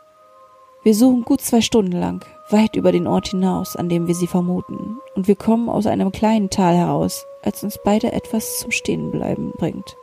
Wir 0.83 0.95
suchen 0.95 1.23
gut 1.23 1.41
zwei 1.41 1.61
Stunden 1.61 1.93
lang, 1.93 2.25
weit 2.51 2.77
über 2.77 2.93
den 2.93 3.07
Ort 3.07 3.29
hinaus, 3.29 3.77
an 3.77 3.89
dem 3.89 4.07
wir 4.07 4.15
sie 4.15 4.27
vermuten, 4.27 4.99
und 5.15 5.29
wir 5.29 5.37
kommen 5.37 5.69
aus 5.69 5.87
einem 5.87 6.11
kleinen 6.11 6.51
Tal 6.51 6.75
heraus, 6.75 7.27
als 7.43 7.63
uns 7.63 7.79
beide 7.85 8.13
etwas 8.13 8.59
zum 8.59 8.71
Stehenbleiben 8.71 9.53
bringt. 9.57 9.97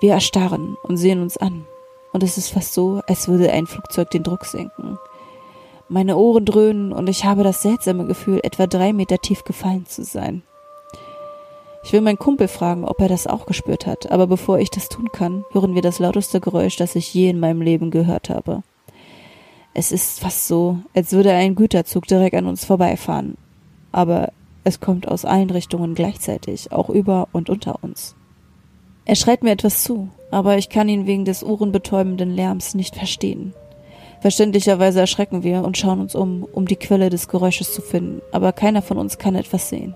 Wir 0.00 0.12
erstarren 0.12 0.76
und 0.82 0.96
sehen 0.96 1.22
uns 1.22 1.36
an, 1.36 1.66
und 2.12 2.22
es 2.22 2.38
ist 2.38 2.50
fast 2.50 2.74
so, 2.74 3.00
als 3.06 3.28
würde 3.28 3.52
ein 3.52 3.66
Flugzeug 3.66 4.10
den 4.10 4.22
Druck 4.22 4.44
senken. 4.44 4.98
Meine 5.90 6.18
Ohren 6.18 6.44
dröhnen 6.44 6.92
und 6.92 7.08
ich 7.08 7.24
habe 7.24 7.42
das 7.42 7.62
seltsame 7.62 8.04
Gefühl, 8.04 8.40
etwa 8.42 8.66
drei 8.66 8.92
Meter 8.92 9.18
tief 9.18 9.44
gefallen 9.44 9.86
zu 9.86 10.04
sein. 10.04 10.42
Ich 11.82 11.94
will 11.94 12.02
meinen 12.02 12.18
Kumpel 12.18 12.48
fragen, 12.48 12.84
ob 12.84 13.00
er 13.00 13.08
das 13.08 13.26
auch 13.26 13.46
gespürt 13.46 13.86
hat, 13.86 14.10
aber 14.12 14.26
bevor 14.26 14.58
ich 14.58 14.68
das 14.68 14.90
tun 14.90 15.08
kann, 15.12 15.46
hören 15.52 15.74
wir 15.74 15.80
das 15.80 15.98
lauteste 15.98 16.40
Geräusch, 16.40 16.76
das 16.76 16.94
ich 16.94 17.14
je 17.14 17.30
in 17.30 17.40
meinem 17.40 17.62
Leben 17.62 17.90
gehört 17.90 18.28
habe. 18.28 18.62
Es 19.72 19.90
ist 19.90 20.20
fast 20.20 20.46
so, 20.46 20.78
als 20.94 21.12
würde 21.12 21.32
ein 21.32 21.54
Güterzug 21.54 22.06
direkt 22.06 22.34
an 22.34 22.46
uns 22.46 22.66
vorbeifahren. 22.66 23.38
Aber 23.90 24.32
es 24.64 24.80
kommt 24.80 25.08
aus 25.08 25.24
allen 25.24 25.48
Richtungen 25.48 25.94
gleichzeitig, 25.94 26.70
auch 26.70 26.90
über 26.90 27.28
und 27.32 27.48
unter 27.48 27.82
uns. 27.82 28.14
Er 29.06 29.14
schreit 29.14 29.42
mir 29.42 29.52
etwas 29.52 29.84
zu, 29.84 30.10
aber 30.30 30.58
ich 30.58 30.68
kann 30.68 30.90
ihn 30.90 31.06
wegen 31.06 31.24
des 31.24 31.42
ohrenbetäubenden 31.42 32.30
Lärms 32.30 32.74
nicht 32.74 32.94
verstehen. 32.94 33.54
Verständlicherweise 34.20 35.00
erschrecken 35.00 35.42
wir 35.42 35.64
und 35.64 35.78
schauen 35.78 36.00
uns 36.00 36.14
um, 36.14 36.44
um 36.52 36.66
die 36.66 36.76
Quelle 36.76 37.08
des 37.08 37.28
Geräusches 37.28 37.72
zu 37.72 37.82
finden, 37.82 38.20
aber 38.32 38.52
keiner 38.52 38.82
von 38.82 38.98
uns 38.98 39.18
kann 39.18 39.34
etwas 39.34 39.68
sehen. 39.68 39.94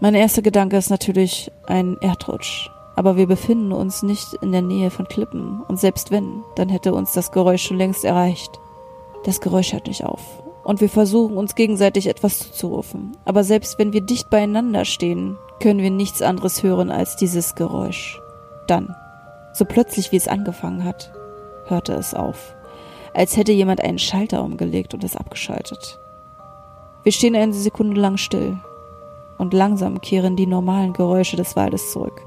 Mein 0.00 0.14
erster 0.14 0.42
Gedanke 0.42 0.76
ist 0.76 0.90
natürlich 0.90 1.50
ein 1.66 1.96
Erdrutsch, 2.00 2.68
aber 2.94 3.16
wir 3.16 3.26
befinden 3.26 3.72
uns 3.72 4.02
nicht 4.02 4.34
in 4.42 4.52
der 4.52 4.62
Nähe 4.62 4.90
von 4.90 5.08
Klippen, 5.08 5.62
und 5.66 5.80
selbst 5.80 6.10
wenn, 6.10 6.42
dann 6.56 6.68
hätte 6.68 6.92
uns 6.92 7.12
das 7.12 7.32
Geräusch 7.32 7.62
schon 7.62 7.78
längst 7.78 8.04
erreicht. 8.04 8.60
Das 9.24 9.40
Geräusch 9.40 9.72
hört 9.72 9.86
nicht 9.86 10.04
auf. 10.04 10.20
Und 10.62 10.80
wir 10.80 10.88
versuchen 10.88 11.36
uns 11.36 11.54
gegenseitig 11.54 12.06
etwas 12.06 12.38
zuzurufen. 12.38 13.12
Aber 13.24 13.44
selbst 13.44 13.78
wenn 13.78 13.92
wir 13.92 14.00
dicht 14.00 14.30
beieinander 14.30 14.84
stehen, 14.84 15.36
können 15.60 15.80
wir 15.80 15.90
nichts 15.90 16.22
anderes 16.22 16.62
hören 16.62 16.90
als 16.90 17.16
dieses 17.16 17.54
Geräusch. 17.54 18.20
Dann, 18.66 18.94
so 19.52 19.64
plötzlich 19.64 20.10
wie 20.10 20.16
es 20.16 20.28
angefangen 20.28 20.84
hat, 20.84 21.12
hörte 21.66 21.92
es 21.94 22.14
auf. 22.14 22.53
Als 23.14 23.36
hätte 23.36 23.52
jemand 23.52 23.80
einen 23.80 23.98
Schalter 23.98 24.42
umgelegt 24.42 24.92
und 24.92 25.04
es 25.04 25.16
abgeschaltet. 25.16 25.98
Wir 27.04 27.12
stehen 27.12 27.36
eine 27.36 27.52
Sekunde 27.52 28.00
lang 28.00 28.16
still. 28.16 28.58
Und 29.38 29.54
langsam 29.54 30.00
kehren 30.00 30.36
die 30.36 30.46
normalen 30.46 30.92
Geräusche 30.92 31.36
des 31.36 31.56
Waldes 31.56 31.92
zurück. 31.92 32.22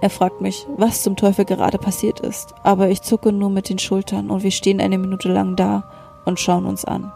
Er 0.00 0.10
fragt 0.10 0.40
mich, 0.40 0.66
was 0.76 1.02
zum 1.02 1.16
Teufel 1.16 1.44
gerade 1.44 1.78
passiert 1.78 2.20
ist, 2.20 2.54
aber 2.62 2.88
ich 2.88 3.02
zucke 3.02 3.32
nur 3.32 3.50
mit 3.50 3.68
den 3.68 3.78
Schultern 3.78 4.30
und 4.30 4.44
wir 4.44 4.52
stehen 4.52 4.80
eine 4.80 4.98
Minute 4.98 5.32
lang 5.32 5.56
da 5.56 5.84
und 6.24 6.38
schauen 6.38 6.66
uns 6.66 6.84
an. 6.84 7.12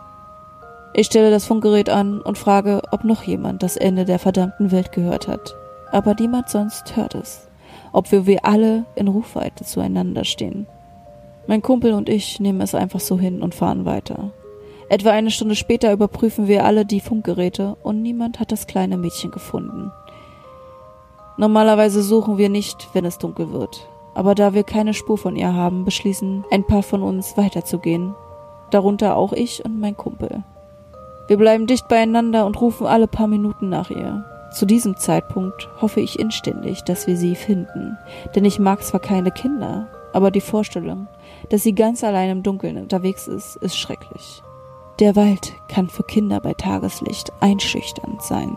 Ich 0.94 1.06
stelle 1.06 1.30
das 1.30 1.46
Funkgerät 1.46 1.88
an 1.88 2.20
und 2.20 2.38
frage, 2.38 2.82
ob 2.90 3.04
noch 3.04 3.22
jemand 3.22 3.62
das 3.62 3.76
Ende 3.76 4.04
der 4.04 4.18
verdammten 4.18 4.72
Welt 4.72 4.92
gehört 4.92 5.28
hat. 5.28 5.54
Aber 5.90 6.14
niemand 6.14 6.48
sonst 6.48 6.96
hört 6.96 7.14
es. 7.14 7.48
Ob 7.92 8.10
wir, 8.10 8.26
wir 8.26 8.44
alle 8.44 8.84
in 8.94 9.08
Rufweite 9.08 9.64
zueinander 9.64 10.24
stehen. 10.24 10.66
Mein 11.46 11.62
Kumpel 11.62 11.92
und 11.92 12.08
ich 12.08 12.40
nehmen 12.40 12.60
es 12.60 12.74
einfach 12.74 13.00
so 13.00 13.18
hin 13.18 13.42
und 13.42 13.54
fahren 13.54 13.84
weiter. 13.84 14.30
Etwa 14.88 15.10
eine 15.10 15.30
Stunde 15.30 15.54
später 15.54 15.92
überprüfen 15.92 16.48
wir 16.48 16.64
alle 16.64 16.84
die 16.84 17.00
Funkgeräte 17.00 17.76
und 17.82 18.02
niemand 18.02 18.40
hat 18.40 18.52
das 18.52 18.66
kleine 18.66 18.96
Mädchen 18.96 19.30
gefunden. 19.30 19.90
Normalerweise 21.36 22.02
suchen 22.02 22.38
wir 22.38 22.48
nicht, 22.48 22.88
wenn 22.92 23.04
es 23.04 23.18
dunkel 23.18 23.52
wird. 23.52 23.88
Aber 24.14 24.34
da 24.34 24.52
wir 24.52 24.64
keine 24.64 24.92
Spur 24.92 25.16
von 25.16 25.36
ihr 25.36 25.54
haben, 25.54 25.84
beschließen 25.84 26.44
ein 26.50 26.66
paar 26.66 26.82
von 26.82 27.02
uns 27.02 27.36
weiterzugehen 27.36 28.14
darunter 28.72 29.16
auch 29.16 29.32
ich 29.32 29.64
und 29.64 29.78
mein 29.78 29.96
Kumpel. 29.96 30.42
Wir 31.28 31.36
bleiben 31.36 31.66
dicht 31.66 31.88
beieinander 31.88 32.46
und 32.46 32.60
rufen 32.60 32.86
alle 32.86 33.06
paar 33.06 33.28
Minuten 33.28 33.68
nach 33.68 33.90
ihr. 33.90 34.24
Zu 34.52 34.66
diesem 34.66 34.96
Zeitpunkt 34.96 35.68
hoffe 35.80 36.00
ich 36.00 36.18
inständig, 36.18 36.82
dass 36.82 37.06
wir 37.06 37.16
sie 37.16 37.34
finden, 37.34 37.96
denn 38.34 38.44
ich 38.44 38.58
mag 38.58 38.82
zwar 38.82 39.00
keine 39.00 39.30
Kinder, 39.30 39.88
aber 40.12 40.30
die 40.30 40.42
Vorstellung, 40.42 41.08
dass 41.48 41.62
sie 41.62 41.74
ganz 41.74 42.04
allein 42.04 42.30
im 42.30 42.42
Dunkeln 42.42 42.76
unterwegs 42.76 43.28
ist, 43.28 43.56
ist 43.56 43.76
schrecklich. 43.76 44.42
Der 44.98 45.16
Wald 45.16 45.54
kann 45.68 45.88
für 45.88 46.02
Kinder 46.02 46.40
bei 46.40 46.54
Tageslicht 46.54 47.32
einschüchternd 47.40 48.22
sein. 48.22 48.56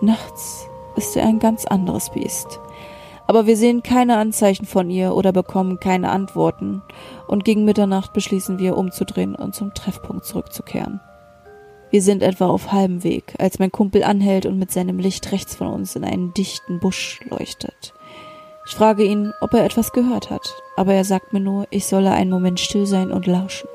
Nachts 0.00 0.66
ist 0.96 1.16
er 1.16 1.26
ein 1.26 1.38
ganz 1.38 1.64
anderes 1.64 2.10
Biest. 2.10 2.60
Aber 3.26 3.46
wir 3.46 3.56
sehen 3.56 3.82
keine 3.82 4.18
Anzeichen 4.18 4.66
von 4.66 4.90
ihr 4.90 5.14
oder 5.14 5.32
bekommen 5.32 5.80
keine 5.80 6.10
Antworten, 6.10 6.82
und 7.26 7.44
gegen 7.44 7.64
Mitternacht 7.64 8.12
beschließen 8.12 8.58
wir 8.58 8.76
umzudrehen 8.76 9.34
und 9.34 9.54
zum 9.54 9.72
Treffpunkt 9.72 10.26
zurückzukehren. 10.26 11.00
Wir 11.90 12.02
sind 12.02 12.22
etwa 12.22 12.48
auf 12.48 12.72
halbem 12.72 13.04
Weg, 13.04 13.34
als 13.38 13.58
mein 13.58 13.72
Kumpel 13.72 14.02
anhält 14.02 14.46
und 14.46 14.58
mit 14.58 14.72
seinem 14.72 14.98
Licht 14.98 15.30
rechts 15.32 15.54
von 15.54 15.68
uns 15.68 15.94
in 15.94 16.04
einen 16.04 16.34
dichten 16.34 16.80
Busch 16.80 17.20
leuchtet. 17.30 17.93
Ich 18.66 18.74
frage 18.74 19.04
ihn, 19.04 19.32
ob 19.40 19.52
er 19.54 19.64
etwas 19.64 19.92
gehört 19.92 20.30
hat, 20.30 20.54
aber 20.76 20.94
er 20.94 21.04
sagt 21.04 21.32
mir 21.32 21.40
nur, 21.40 21.66
ich 21.70 21.86
solle 21.86 22.12
einen 22.12 22.30
Moment 22.30 22.60
still 22.60 22.86
sein 22.86 23.12
und 23.12 23.26
lauschen. 23.26 23.68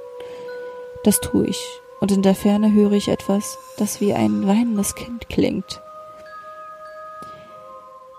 Das 1.04 1.20
tue 1.22 1.48
ich, 1.48 1.64
und 2.00 2.12
in 2.12 2.24
der 2.24 2.36
Ferne 2.36 2.74
höre 2.74 2.94
ich 2.94 3.08
etwas, 3.08 3.58
das 3.78 4.02
wie 4.02 4.14
ein 4.14 4.48
weinendes 4.48 4.96
Kind 4.96 5.30
klingt. 5.30 5.82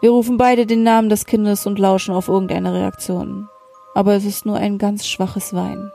Wir 0.01 0.11
rufen 0.11 0.39
beide 0.39 0.65
den 0.65 0.83
Namen 0.83 1.11
des 1.11 1.27
Kindes 1.27 1.67
und 1.67 1.79
lauschen 1.79 2.15
auf 2.15 2.29
irgendeine 2.29 2.73
Reaktion. 2.73 3.49
Aber 3.95 4.15
es 4.15 4.25
ist 4.25 4.47
nur 4.47 4.57
ein 4.57 4.79
ganz 4.79 5.07
schwaches 5.07 5.53
Wein. 5.53 5.93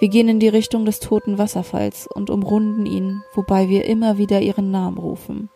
Wir 0.00 0.08
gehen 0.08 0.28
in 0.28 0.40
die 0.40 0.48
Richtung 0.48 0.84
des 0.84 0.98
toten 0.98 1.38
Wasserfalls 1.38 2.08
und 2.12 2.30
umrunden 2.30 2.86
ihn, 2.86 3.22
wobei 3.34 3.68
wir 3.68 3.84
immer 3.84 4.16
wieder 4.16 4.40
ihren 4.40 4.70
Namen 4.70 4.96
rufen. 4.96 5.50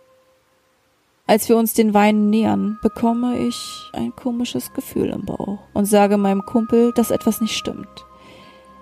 Als 1.33 1.49
wir 1.49 1.57
uns 1.57 1.73
den 1.73 1.95
Weinen 1.95 2.29
nähern, 2.29 2.79
bekomme 2.83 3.39
ich 3.39 3.89
ein 3.95 4.15
komisches 4.15 4.75
Gefühl 4.75 5.09
im 5.09 5.25
Bauch 5.25 5.61
und 5.73 5.87
sage 5.87 6.19
meinem 6.19 6.45
Kumpel, 6.45 6.93
dass 6.93 7.11
etwas 7.11 7.41
nicht 7.41 7.57
stimmt. 7.57 8.05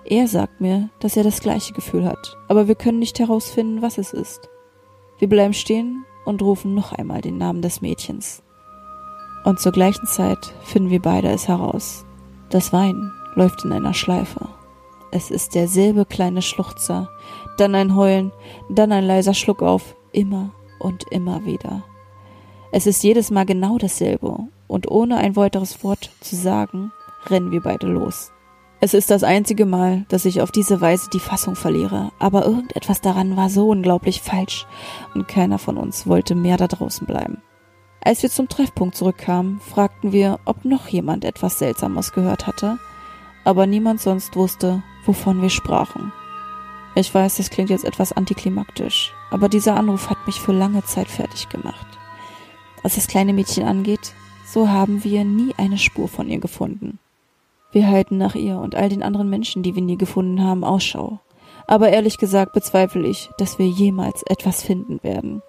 Er 0.03 0.27
sagt 0.27 0.59
mir, 0.59 0.89
dass 0.99 1.15
er 1.15 1.23
das 1.23 1.39
gleiche 1.39 1.71
Gefühl 1.71 2.05
hat, 2.05 2.35
aber 2.49 2.67
wir 2.67 2.75
können 2.75 2.99
nicht 2.99 3.19
herausfinden, 3.19 3.81
was 3.81 3.97
es 3.97 4.11
ist. 4.11 4.49
Wir 5.17 5.29
bleiben 5.29 5.53
stehen 5.53 6.03
und 6.25 6.41
rufen 6.41 6.75
noch 6.75 6.91
einmal 6.91 7.21
den 7.21 7.37
Namen 7.37 7.61
des 7.61 7.79
Mädchens. 7.79 8.43
Und 9.45 9.61
zur 9.61 9.71
gleichen 9.71 10.05
Zeit 10.05 10.53
finden 10.61 10.89
wir 10.89 11.01
beide 11.01 11.29
es 11.29 11.47
heraus. 11.47 12.05
Das 12.49 12.73
Weinen 12.73 13.13
läuft 13.35 13.63
in 13.63 13.71
einer 13.71 13.93
Schleife. 13.93 14.49
Es 15.13 15.31
ist 15.31 15.55
derselbe 15.55 16.05
kleine 16.05 16.41
Schluchzer, 16.41 17.07
dann 17.57 17.75
ein 17.75 17.95
Heulen, 17.95 18.33
dann 18.69 18.91
ein 18.91 19.05
leiser 19.05 19.33
Schluck 19.33 19.61
auf, 19.61 19.95
immer 20.11 20.49
und 20.79 21.05
immer 21.13 21.45
wieder. 21.45 21.85
Es 22.73 22.87
ist 22.87 23.03
jedes 23.03 23.31
Mal 23.31 23.45
genau 23.45 23.77
dasselbe, 23.77 24.47
und 24.67 24.89
ohne 24.89 25.17
ein 25.17 25.35
weiteres 25.35 25.83
Wort 25.83 26.09
zu 26.21 26.37
sagen, 26.37 26.93
rennen 27.27 27.51
wir 27.51 27.61
beide 27.61 27.87
los. 27.87 28.31
Es 28.79 28.93
ist 28.93 29.11
das 29.11 29.23
einzige 29.23 29.65
Mal, 29.65 30.05
dass 30.07 30.23
ich 30.23 30.41
auf 30.41 30.51
diese 30.51 30.79
Weise 30.79 31.09
die 31.11 31.19
Fassung 31.19 31.55
verliere, 31.55 32.11
aber 32.17 32.45
irgendetwas 32.45 33.01
daran 33.01 33.35
war 33.35 33.49
so 33.49 33.69
unglaublich 33.69 34.21
falsch, 34.21 34.65
und 35.13 35.27
keiner 35.27 35.59
von 35.59 35.77
uns 35.77 36.07
wollte 36.07 36.33
mehr 36.33 36.55
da 36.55 36.67
draußen 36.67 37.05
bleiben. 37.05 37.41
Als 38.03 38.23
wir 38.23 38.29
zum 38.29 38.47
Treffpunkt 38.47 38.95
zurückkamen, 38.95 39.59
fragten 39.59 40.13
wir, 40.13 40.39
ob 40.45 40.63
noch 40.63 40.87
jemand 40.87 41.25
etwas 41.25 41.59
Seltsames 41.59 42.13
gehört 42.13 42.47
hatte, 42.47 42.79
aber 43.43 43.67
niemand 43.67 43.99
sonst 43.99 44.37
wusste, 44.37 44.81
wovon 45.05 45.41
wir 45.41 45.49
sprachen. 45.49 46.13
Ich 46.95 47.13
weiß, 47.13 47.35
das 47.35 47.49
klingt 47.49 47.69
jetzt 47.69 47.85
etwas 47.85 48.13
antiklimaktisch, 48.13 49.13
aber 49.29 49.49
dieser 49.49 49.75
Anruf 49.75 50.09
hat 50.09 50.25
mich 50.25 50.39
für 50.39 50.53
lange 50.53 50.83
Zeit 50.85 51.09
fertig 51.09 51.49
gemacht. 51.49 51.90
Was 52.83 52.95
das 52.95 53.07
kleine 53.07 53.33
Mädchen 53.33 53.65
angeht, 53.65 54.13
so 54.45 54.69
haben 54.69 55.03
wir 55.03 55.23
nie 55.23 55.53
eine 55.57 55.77
Spur 55.77 56.07
von 56.07 56.29
ihr 56.29 56.39
gefunden. 56.39 56.99
Wir 57.71 57.87
halten 57.87 58.17
nach 58.17 58.35
ihr 58.35 58.57
und 58.57 58.75
all 58.75 58.89
den 58.89 59.03
anderen 59.03 59.29
Menschen, 59.29 59.63
die 59.63 59.75
wir 59.75 59.81
nie 59.81 59.97
gefunden 59.97 60.43
haben, 60.43 60.63
Ausschau. 60.63 61.19
Aber 61.67 61.89
ehrlich 61.89 62.17
gesagt 62.17 62.53
bezweifle 62.53 63.07
ich, 63.07 63.29
dass 63.37 63.59
wir 63.59 63.67
jemals 63.67 64.23
etwas 64.23 64.61
finden 64.61 65.01
werden. 65.03 65.41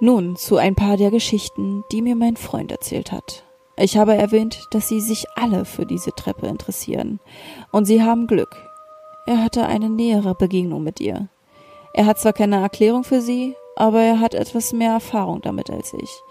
Nun 0.00 0.36
zu 0.36 0.56
ein 0.56 0.74
paar 0.74 0.98
der 0.98 1.10
Geschichten, 1.10 1.84
die 1.92 2.02
mir 2.02 2.14
mein 2.14 2.36
Freund 2.36 2.70
erzählt 2.70 3.10
hat. 3.10 3.44
Ich 3.76 3.96
habe 3.96 4.14
erwähnt, 4.14 4.66
dass 4.70 4.88
sie 4.88 5.00
sich 5.00 5.24
alle 5.34 5.64
für 5.64 5.86
diese 5.86 6.12
Treppe 6.12 6.46
interessieren. 6.46 7.20
Und 7.72 7.86
sie 7.86 8.02
haben 8.02 8.26
Glück. 8.26 8.54
Er 9.26 9.42
hatte 9.42 9.66
eine 9.66 9.88
nähere 9.88 10.34
Begegnung 10.34 10.82
mit 10.82 11.00
ihr. 11.00 11.28
Er 11.94 12.06
hat 12.06 12.18
zwar 12.18 12.34
keine 12.34 12.60
Erklärung 12.60 13.04
für 13.04 13.22
sie, 13.22 13.56
aber 13.76 14.02
er 14.02 14.20
hat 14.20 14.34
etwas 14.34 14.72
mehr 14.72 14.92
Erfahrung 14.92 15.42
damit 15.42 15.70
als 15.70 15.92
ich. 15.94 16.22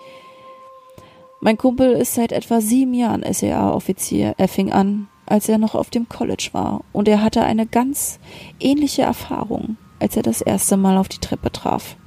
Mein 1.40 1.58
Kumpel 1.58 1.92
ist 1.92 2.14
seit 2.14 2.32
etwa 2.32 2.62
sieben 2.62 2.94
Jahren 2.94 3.24
SEA-Offizier. 3.30 4.36
Er 4.38 4.48
fing 4.48 4.72
an, 4.72 5.10
als 5.26 5.50
er 5.50 5.58
noch 5.58 5.76
auf 5.76 5.90
dem 5.90 6.08
College 6.08 6.50
war, 6.54 6.86
und 6.94 7.08
er 7.08 7.22
hatte 7.22 7.44
eine 7.44 7.66
ganz 7.66 8.20
ähnliche 8.62 9.02
Erfahrung, 9.02 9.76
als 10.00 10.16
er 10.16 10.24
das 10.24 10.42
erste 10.42 10.78
Mal 10.78 10.98
auf 10.98 11.10
die 11.10 11.20
Treppe 11.20 11.52
traf. 11.52 11.98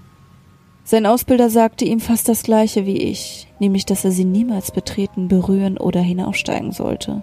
Sein 0.85 1.05
Ausbilder 1.05 1.51
sagte 1.51 1.85
ihm 1.85 2.01
fast 2.01 2.29
das 2.29 2.45
gleiche 2.45 2.87
wie 2.87 2.97
ich, 2.97 3.49
nämlich 3.59 3.85
dass 3.85 4.05
er 4.05 4.13
sie 4.13 4.25
niemals 4.25 4.71
betreten, 4.71 5.29
berühren 5.29 5.79
oder 5.79 6.01
hinaufsteigen 6.01 6.73
sollte. 6.73 7.23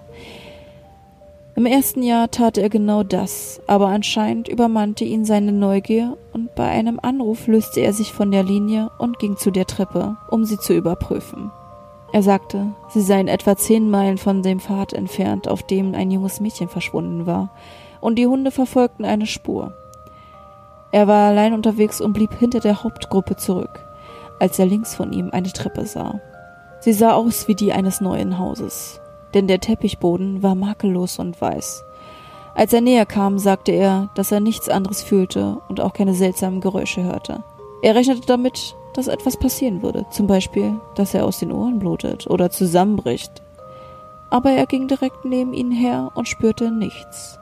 Im 1.56 1.68
ersten 1.68 2.02
Jahr 2.02 2.32
tat 2.32 2.58
er 2.58 2.68
genau 2.70 3.04
das, 3.04 3.62
aber 3.68 3.88
anscheinend 3.88 4.48
übermannte 4.48 5.04
ihn 5.04 5.24
seine 5.24 5.52
Neugier 5.52 6.18
und 6.34 6.56
bei 6.56 6.68
einem 6.68 7.00
Anruf 7.00 7.46
löste 7.46 7.82
er 7.82 7.94
sich 7.94 8.12
von 8.12 8.32
der 8.32 8.44
Linie 8.44 8.90
und 8.98 9.20
ging 9.20 9.38
zu 9.38 9.52
der 9.52 9.68
Treppe, 9.68 10.18
um 10.32 10.46
sie 10.46 10.58
zu 10.58 10.74
überprüfen. 10.74 11.52
Er 12.12 12.24
sagte, 12.24 12.74
sie 12.90 13.02
seien 13.02 13.28
etwa 13.28 13.56
zehn 13.56 13.88
Meilen 13.88 14.18
von 14.18 14.42
dem 14.42 14.60
Pfad 14.60 14.94
entfernt, 14.94 15.48
auf 15.48 15.62
dem 15.62 15.94
ein 15.94 16.10
junges 16.10 16.40
Mädchen 16.40 16.70
verschwunden 16.70 17.28
war, 17.28 17.52
und 18.02 18.16
die 18.16 18.28
Hunde 18.28 18.50
verfolgten 18.50 19.06
eine 19.06 19.28
Spur. 19.28 19.74
Er 20.92 21.08
war 21.08 21.30
allein 21.30 21.54
unterwegs 21.54 22.02
und 22.02 22.14
blieb 22.14 22.34
hinter 22.34 22.62
der 22.62 22.84
Hauptgruppe 22.84 23.36
zurück, 23.36 23.86
als 24.40 24.58
er 24.58 24.66
links 24.66 24.96
von 24.96 25.14
ihm 25.14 25.30
eine 25.32 25.52
Treppe 25.52 25.86
sah. 25.86 26.20
Sie 26.80 26.94
sah 26.94 27.14
aus 27.14 27.48
wie 27.48 27.56
die 27.56 27.74
eines 27.74 28.02
neuen 28.02 28.40
Hauses, 28.40 29.00
denn 29.34 29.48
der 29.48 29.60
Teppichboden 29.60 30.44
war 30.44 30.56
makellos 30.56 31.20
und 31.20 31.40
weiß. 31.40 31.84
Als 32.56 32.72
er 32.72 32.82
näher 32.82 33.06
kam, 33.06 33.40
sagte 33.40 33.72
er, 33.72 34.10
dass 34.16 34.32
er 34.32 34.40
nichts 34.40 34.70
anderes 34.70 35.02
fühlte 35.02 35.58
und 35.70 35.82
auch 35.82 35.94
keine 35.94 36.14
seltsamen 36.14 36.62
Geräusche 36.62 37.04
hörte. 37.04 37.44
Er 37.82 37.96
rechnete 37.96 38.22
damit, 38.28 38.76
dass 38.94 39.08
etwas 39.08 39.38
passieren 39.38 39.82
würde, 39.82 40.06
zum 40.12 40.28
Beispiel, 40.28 40.76
dass 40.96 41.14
er 41.14 41.26
aus 41.26 41.40
den 41.40 41.52
Ohren 41.52 41.80
blutet 41.80 42.28
oder 42.28 42.52
zusammenbricht. 42.52 43.42
Aber 44.30 44.52
er 44.52 44.68
ging 44.68 44.88
direkt 44.88 45.26
neben 45.26 45.54
ihnen 45.54 45.72
her 45.72 46.12
und 46.14 46.28
spürte 46.28 46.72
nichts. 46.72 47.40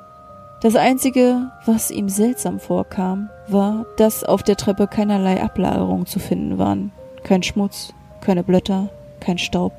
Das 0.62 0.76
Einzige, 0.76 1.52
was 1.66 1.92
ihm 1.92 2.08
seltsam 2.08 2.60
vorkam, 2.60 3.30
war, 3.48 3.86
dass 3.98 4.24
auf 4.24 4.44
der 4.44 4.58
Treppe 4.58 4.88
keinerlei 4.88 5.42
Ablagerungen 5.42 6.06
zu 6.06 6.20
finden 6.20 6.58
waren. 6.58 6.92
Kein 7.24 7.44
Schmutz, 7.44 7.94
keine 8.22 8.44
Blätter, 8.44 8.90
kein 9.20 9.38
Staub, 9.38 9.74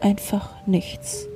einfach 0.00 0.50
nichts. 0.66 1.28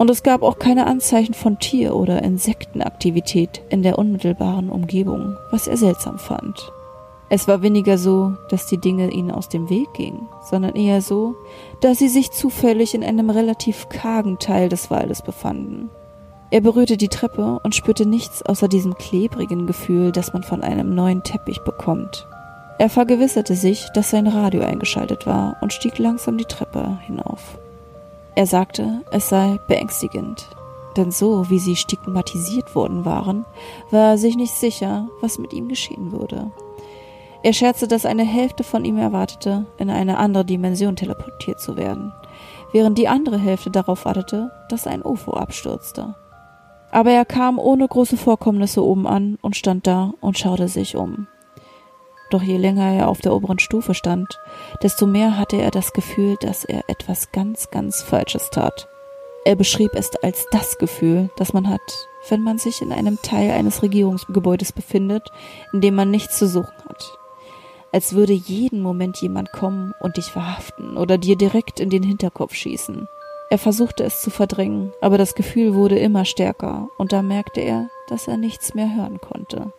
Und 0.00 0.08
es 0.08 0.22
gab 0.22 0.42
auch 0.42 0.58
keine 0.58 0.86
Anzeichen 0.86 1.34
von 1.34 1.58
Tier- 1.58 1.94
oder 1.94 2.22
Insektenaktivität 2.22 3.60
in 3.68 3.82
der 3.82 3.98
unmittelbaren 3.98 4.70
Umgebung, 4.70 5.36
was 5.50 5.66
er 5.66 5.76
seltsam 5.76 6.18
fand. 6.18 6.72
Es 7.28 7.46
war 7.46 7.60
weniger 7.60 7.98
so, 7.98 8.32
dass 8.48 8.66
die 8.66 8.78
Dinge 8.78 9.10
ihnen 9.10 9.30
aus 9.30 9.50
dem 9.50 9.68
Weg 9.68 9.92
gingen, 9.92 10.26
sondern 10.42 10.74
eher 10.74 11.02
so, 11.02 11.34
dass 11.82 11.98
sie 11.98 12.08
sich 12.08 12.30
zufällig 12.30 12.94
in 12.94 13.04
einem 13.04 13.28
relativ 13.28 13.90
kargen 13.90 14.38
Teil 14.38 14.70
des 14.70 14.90
Waldes 14.90 15.20
befanden. 15.20 15.90
Er 16.50 16.62
berührte 16.62 16.96
die 16.96 17.08
Treppe 17.08 17.60
und 17.62 17.74
spürte 17.74 18.06
nichts 18.06 18.42
außer 18.42 18.68
diesem 18.68 18.94
klebrigen 18.94 19.66
Gefühl, 19.66 20.12
das 20.12 20.32
man 20.32 20.44
von 20.44 20.62
einem 20.62 20.94
neuen 20.94 21.24
Teppich 21.24 21.60
bekommt. 21.60 22.26
Er 22.78 22.88
vergewisserte 22.88 23.54
sich, 23.54 23.86
dass 23.92 24.08
sein 24.08 24.28
Radio 24.28 24.62
eingeschaltet 24.62 25.26
war 25.26 25.58
und 25.60 25.74
stieg 25.74 25.98
langsam 25.98 26.38
die 26.38 26.46
Treppe 26.46 26.96
hinauf. 27.06 27.58
Er 28.34 28.46
sagte, 28.46 29.04
es 29.10 29.28
sei 29.28 29.58
beängstigend, 29.68 30.48
denn 30.96 31.10
so 31.10 31.50
wie 31.50 31.58
sie 31.58 31.76
stigmatisiert 31.76 32.74
worden 32.74 33.04
waren, 33.04 33.44
war 33.90 34.10
er 34.10 34.18
sich 34.18 34.36
nicht 34.36 34.52
sicher, 34.52 35.08
was 35.20 35.38
mit 35.38 35.52
ihm 35.52 35.68
geschehen 35.68 36.12
würde. 36.12 36.50
Er 37.42 37.52
scherzte, 37.52 37.88
dass 37.88 38.06
eine 38.06 38.24
Hälfte 38.24 38.64
von 38.64 38.84
ihm 38.84 38.98
erwartete, 38.98 39.66
in 39.78 39.88
eine 39.88 40.18
andere 40.18 40.44
Dimension 40.44 40.96
teleportiert 40.96 41.58
zu 41.58 41.76
werden, 41.76 42.12
während 42.72 42.98
die 42.98 43.08
andere 43.08 43.38
Hälfte 43.38 43.70
darauf 43.70 44.04
wartete, 44.04 44.50
dass 44.68 44.86
ein 44.86 45.02
UFO 45.02 45.32
abstürzte. 45.32 46.14
Aber 46.90 47.10
er 47.10 47.24
kam 47.24 47.58
ohne 47.58 47.86
große 47.88 48.16
Vorkommnisse 48.16 48.84
oben 48.84 49.06
an 49.06 49.38
und 49.40 49.56
stand 49.56 49.86
da 49.86 50.12
und 50.20 50.38
schaute 50.38 50.68
sich 50.68 50.96
um. 50.96 51.28
Doch 52.30 52.42
je 52.42 52.56
länger 52.56 52.92
er 52.92 53.08
auf 53.08 53.20
der 53.20 53.34
oberen 53.34 53.58
Stufe 53.58 53.92
stand, 53.92 54.38
desto 54.82 55.06
mehr 55.06 55.36
hatte 55.36 55.56
er 55.56 55.70
das 55.70 55.92
Gefühl, 55.92 56.36
dass 56.40 56.64
er 56.64 56.88
etwas 56.88 57.32
ganz, 57.32 57.70
ganz 57.70 58.02
Falsches 58.02 58.50
tat. 58.50 58.88
Er 59.44 59.56
beschrieb 59.56 59.94
es 59.94 60.14
als 60.22 60.46
das 60.52 60.78
Gefühl, 60.78 61.30
das 61.36 61.52
man 61.52 61.68
hat, 61.68 61.80
wenn 62.28 62.42
man 62.42 62.58
sich 62.58 62.82
in 62.82 62.92
einem 62.92 63.20
Teil 63.22 63.50
eines 63.50 63.82
Regierungsgebäudes 63.82 64.72
befindet, 64.72 65.30
in 65.72 65.80
dem 65.80 65.94
man 65.94 66.10
nichts 66.10 66.38
zu 66.38 66.46
suchen 66.46 66.76
hat. 66.88 67.18
Als 67.90 68.14
würde 68.14 68.34
jeden 68.34 68.82
Moment 68.82 69.20
jemand 69.20 69.50
kommen 69.50 69.92
und 70.00 70.16
dich 70.16 70.26
verhaften 70.26 70.96
oder 70.96 71.18
dir 71.18 71.36
direkt 71.36 71.80
in 71.80 71.90
den 71.90 72.04
Hinterkopf 72.04 72.54
schießen. 72.54 73.08
Er 73.48 73.58
versuchte 73.58 74.04
es 74.04 74.20
zu 74.20 74.30
verdrängen, 74.30 74.92
aber 75.00 75.18
das 75.18 75.34
Gefühl 75.34 75.74
wurde 75.74 75.98
immer 75.98 76.24
stärker, 76.24 76.88
und 76.98 77.12
da 77.12 77.20
merkte 77.22 77.60
er, 77.60 77.88
dass 78.08 78.28
er 78.28 78.36
nichts 78.36 78.74
mehr 78.74 78.94
hören 78.94 79.20
konnte. 79.20 79.72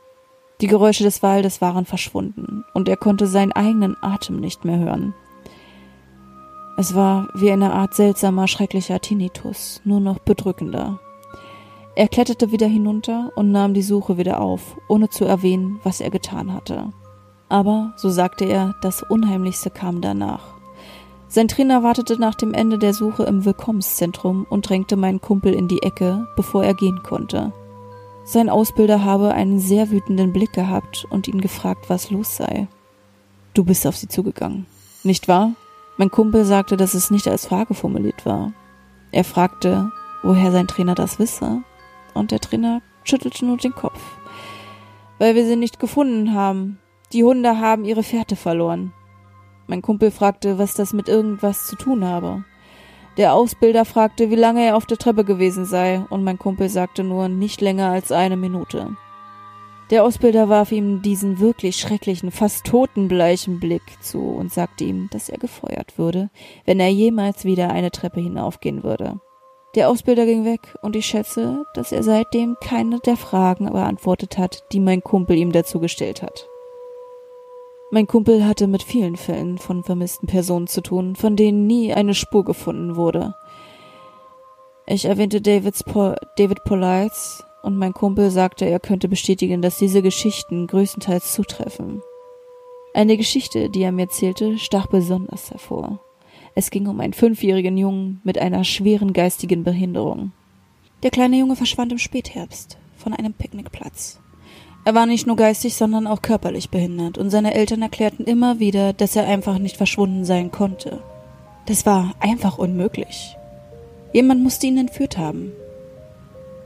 Die 0.61 0.67
Geräusche 0.67 1.03
des 1.03 1.23
Waldes 1.23 1.59
waren 1.59 1.85
verschwunden, 1.85 2.63
und 2.75 2.87
er 2.87 2.97
konnte 2.97 3.25
seinen 3.25 3.51
eigenen 3.51 3.97
Atem 4.01 4.39
nicht 4.39 4.63
mehr 4.63 4.77
hören. 4.77 5.15
Es 6.77 6.93
war 6.93 7.29
wie 7.33 7.51
eine 7.51 7.73
Art 7.73 7.95
seltsamer, 7.95 8.47
schrecklicher 8.47 9.01
Tinnitus, 9.01 9.81
nur 9.83 9.99
noch 9.99 10.19
bedrückender. 10.19 10.99
Er 11.95 12.07
kletterte 12.07 12.51
wieder 12.51 12.67
hinunter 12.67 13.31
und 13.35 13.51
nahm 13.51 13.73
die 13.73 13.81
Suche 13.81 14.17
wieder 14.17 14.39
auf, 14.39 14.77
ohne 14.87 15.09
zu 15.09 15.25
erwähnen, 15.25 15.79
was 15.83 15.99
er 15.99 16.11
getan 16.11 16.53
hatte. 16.53 16.93
Aber, 17.49 17.93
so 17.97 18.09
sagte 18.09 18.45
er, 18.45 18.75
das 18.81 19.03
Unheimlichste 19.03 19.71
kam 19.71 19.99
danach. 19.99 20.53
Sein 21.27 21.47
Trainer 21.47 21.81
wartete 21.81 22.19
nach 22.19 22.35
dem 22.35 22.53
Ende 22.53 22.77
der 22.77 22.93
Suche 22.93 23.23
im 23.23 23.45
Willkommenszentrum 23.45 24.45
und 24.49 24.69
drängte 24.69 24.95
meinen 24.95 25.21
Kumpel 25.21 25.53
in 25.53 25.67
die 25.67 25.81
Ecke, 25.81 26.27
bevor 26.35 26.63
er 26.63 26.73
gehen 26.73 27.01
konnte. 27.03 27.51
Sein 28.31 28.49
Ausbilder 28.49 29.03
habe 29.03 29.33
einen 29.33 29.59
sehr 29.59 29.91
wütenden 29.91 30.31
Blick 30.31 30.53
gehabt 30.53 31.05
und 31.09 31.27
ihn 31.27 31.41
gefragt, 31.41 31.89
was 31.89 32.11
los 32.11 32.37
sei. 32.37 32.69
Du 33.53 33.65
bist 33.65 33.85
auf 33.85 33.97
sie 33.97 34.07
zugegangen, 34.07 34.67
nicht 35.03 35.27
wahr? 35.27 35.51
Mein 35.97 36.11
Kumpel 36.11 36.45
sagte, 36.45 36.77
dass 36.77 36.93
es 36.93 37.11
nicht 37.11 37.27
als 37.27 37.47
Frage 37.47 37.73
formuliert 37.73 38.25
war. 38.25 38.53
Er 39.11 39.25
fragte, 39.25 39.91
woher 40.23 40.53
sein 40.53 40.67
Trainer 40.67 40.95
das 40.95 41.19
wisse, 41.19 41.61
und 42.13 42.31
der 42.31 42.39
Trainer 42.39 42.81
schüttelte 43.03 43.45
nur 43.45 43.57
den 43.57 43.75
Kopf. 43.75 43.99
Weil 45.19 45.35
wir 45.35 45.45
sie 45.45 45.57
nicht 45.57 45.77
gefunden 45.77 46.33
haben. 46.33 46.79
Die 47.11 47.25
Hunde 47.25 47.59
haben 47.59 47.83
ihre 47.83 48.01
Fährte 48.01 48.37
verloren. 48.37 48.93
Mein 49.67 49.81
Kumpel 49.81 50.09
fragte, 50.09 50.57
was 50.57 50.73
das 50.73 50.93
mit 50.93 51.09
irgendwas 51.09 51.67
zu 51.67 51.75
tun 51.75 52.05
habe. 52.05 52.45
Der 53.21 53.35
Ausbilder 53.35 53.85
fragte, 53.85 54.31
wie 54.31 54.35
lange 54.35 54.65
er 54.65 54.75
auf 54.75 54.87
der 54.87 54.97
Treppe 54.97 55.23
gewesen 55.23 55.63
sei, 55.63 56.03
und 56.09 56.23
mein 56.23 56.39
Kumpel 56.39 56.69
sagte 56.69 57.03
nur 57.03 57.29
nicht 57.29 57.61
länger 57.61 57.89
als 57.89 58.11
eine 58.11 58.35
Minute. 58.35 58.97
Der 59.91 60.03
Ausbilder 60.03 60.49
warf 60.49 60.71
ihm 60.71 61.03
diesen 61.03 61.39
wirklich 61.39 61.75
schrecklichen, 61.75 62.31
fast 62.31 62.65
totenbleichen 62.65 63.59
Blick 63.59 63.83
zu 64.01 64.21
und 64.23 64.51
sagte 64.51 64.85
ihm, 64.85 65.07
dass 65.11 65.29
er 65.29 65.37
gefeuert 65.37 65.99
würde, 65.99 66.31
wenn 66.65 66.79
er 66.79 66.89
jemals 66.89 67.45
wieder 67.45 67.69
eine 67.69 67.91
Treppe 67.91 68.21
hinaufgehen 68.21 68.81
würde. 68.81 69.19
Der 69.75 69.91
Ausbilder 69.91 70.25
ging 70.25 70.43
weg 70.43 70.75
und 70.81 70.95
ich 70.95 71.05
schätze, 71.05 71.63
dass 71.75 71.91
er 71.91 72.01
seitdem 72.01 72.55
keine 72.59 73.01
der 73.01 73.17
Fragen 73.17 73.71
beantwortet 73.71 74.39
hat, 74.39 74.63
die 74.71 74.79
mein 74.79 75.03
Kumpel 75.03 75.37
ihm 75.37 75.51
dazu 75.51 75.79
gestellt 75.79 76.23
hat. 76.23 76.47
Mein 77.93 78.07
Kumpel 78.07 78.45
hatte 78.45 78.67
mit 78.67 78.83
vielen 78.83 79.17
Fällen 79.17 79.57
von 79.57 79.83
vermissten 79.83 80.25
Personen 80.25 80.67
zu 80.67 80.81
tun, 80.81 81.17
von 81.17 81.35
denen 81.35 81.67
nie 81.67 81.93
eine 81.93 82.13
Spur 82.13 82.45
gefunden 82.45 82.95
wurde. 82.95 83.35
Ich 84.87 85.03
erwähnte 85.03 85.41
Davids 85.41 85.83
po 85.83 86.15
David 86.37 86.63
Polites 86.63 87.43
und 87.63 87.75
mein 87.75 87.93
Kumpel 87.93 88.31
sagte, 88.31 88.63
er 88.63 88.79
könnte 88.79 89.09
bestätigen, 89.09 89.61
dass 89.61 89.77
diese 89.77 90.01
Geschichten 90.01 90.67
größtenteils 90.67 91.33
zutreffen. 91.33 92.01
Eine 92.93 93.17
Geschichte, 93.17 93.69
die 93.69 93.83
er 93.83 93.91
mir 93.91 94.03
erzählte, 94.03 94.57
stach 94.57 94.87
besonders 94.87 95.51
hervor. 95.51 95.99
Es 96.55 96.71
ging 96.71 96.87
um 96.87 97.01
einen 97.01 97.13
fünfjährigen 97.13 97.77
Jungen 97.77 98.21
mit 98.23 98.37
einer 98.37 98.63
schweren 98.63 99.11
geistigen 99.11 99.65
Behinderung. 99.65 100.31
Der 101.03 101.11
kleine 101.11 101.37
Junge 101.37 101.57
verschwand 101.57 101.91
im 101.91 101.97
Spätherbst 101.97 102.77
von 102.95 103.13
einem 103.13 103.33
Picknickplatz. 103.33 104.21
Er 104.83 104.95
war 104.95 105.05
nicht 105.05 105.27
nur 105.27 105.35
geistig, 105.35 105.75
sondern 105.75 106.07
auch 106.07 106.21
körperlich 106.21 106.69
behindert, 106.71 107.17
und 107.17 107.29
seine 107.29 107.53
Eltern 107.53 107.83
erklärten 107.83 108.23
immer 108.23 108.59
wieder, 108.59 108.93
dass 108.93 109.15
er 109.15 109.27
einfach 109.27 109.59
nicht 109.59 109.77
verschwunden 109.77 110.25
sein 110.25 110.51
konnte. 110.51 110.99
Das 111.67 111.85
war 111.85 112.13
einfach 112.19 112.57
unmöglich. 112.57 113.37
Jemand 114.11 114.41
musste 114.41 114.67
ihn 114.67 114.79
entführt 114.79 115.17
haben. 115.19 115.51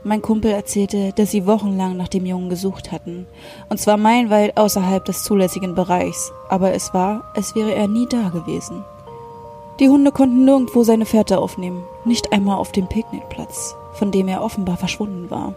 Mein 0.02 0.22
Kumpel 0.22 0.50
erzählte, 0.50 1.12
dass 1.14 1.30
sie 1.30 1.46
wochenlang 1.46 1.96
nach 1.96 2.08
dem 2.08 2.24
Jungen 2.24 2.48
gesucht 2.48 2.90
hatten, 2.90 3.26
und 3.68 3.78
zwar 3.78 3.98
meilenweit 3.98 4.56
außerhalb 4.56 5.04
des 5.04 5.22
zulässigen 5.22 5.74
Bereichs, 5.74 6.32
aber 6.48 6.72
es 6.72 6.94
war, 6.94 7.24
als 7.34 7.54
wäre 7.54 7.74
er 7.74 7.88
nie 7.88 8.06
da 8.08 8.30
gewesen. 8.30 8.84
Die 9.78 9.90
Hunde 9.90 10.10
konnten 10.10 10.46
nirgendwo 10.46 10.84
seine 10.84 11.04
Fährte 11.04 11.38
aufnehmen, 11.38 11.84
nicht 12.06 12.32
einmal 12.32 12.56
auf 12.56 12.72
dem 12.72 12.86
Picknickplatz, 12.86 13.74
von 13.92 14.10
dem 14.10 14.26
er 14.28 14.42
offenbar 14.42 14.78
verschwunden 14.78 15.28
war. 15.28 15.54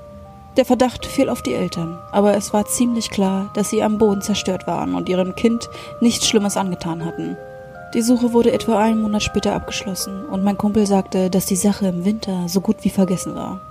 Der 0.58 0.66
Verdacht 0.66 1.06
fiel 1.06 1.30
auf 1.30 1.42
die 1.42 1.54
Eltern, 1.54 2.00
aber 2.12 2.36
es 2.36 2.54
war 2.54 2.66
ziemlich 2.66 3.12
klar, 3.12 3.50
dass 3.54 3.70
sie 3.70 3.84
am 3.84 3.98
Boden 3.98 4.22
zerstört 4.22 4.68
waren 4.68 4.96
und 4.96 5.08
ihrem 5.08 5.36
Kind 5.36 5.70
nichts 6.02 6.28
Schlimmes 6.28 6.58
angetan 6.58 7.06
hatten. 7.06 7.38
Die 7.94 8.02
Suche 8.02 8.34
wurde 8.34 8.52
etwa 8.52 8.78
einen 8.80 9.02
Monat 9.02 9.24
später 9.24 9.56
abgeschlossen 9.56 10.26
und 10.26 10.44
mein 10.44 10.58
Kumpel 10.58 10.86
sagte, 10.86 11.30
dass 11.30 11.46
die 11.46 11.56
Sache 11.56 11.88
im 11.88 12.06
Winter 12.06 12.48
so 12.48 12.62
gut 12.62 12.78
wie 12.82 12.90
vergessen 12.90 13.36
war. 13.36 13.62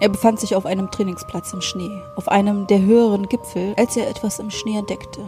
Er 0.00 0.08
befand 0.08 0.40
sich 0.40 0.56
auf 0.56 0.66
einem 0.66 0.90
Trainingsplatz 0.90 1.52
im 1.52 1.60
Schnee, 1.60 2.02
auf 2.16 2.28
einem 2.28 2.66
der 2.66 2.82
höheren 2.82 3.28
Gipfel, 3.28 3.74
als 3.76 3.96
er 3.96 4.08
etwas 4.08 4.38
im 4.38 4.50
Schnee 4.50 4.78
entdeckte. 4.78 5.20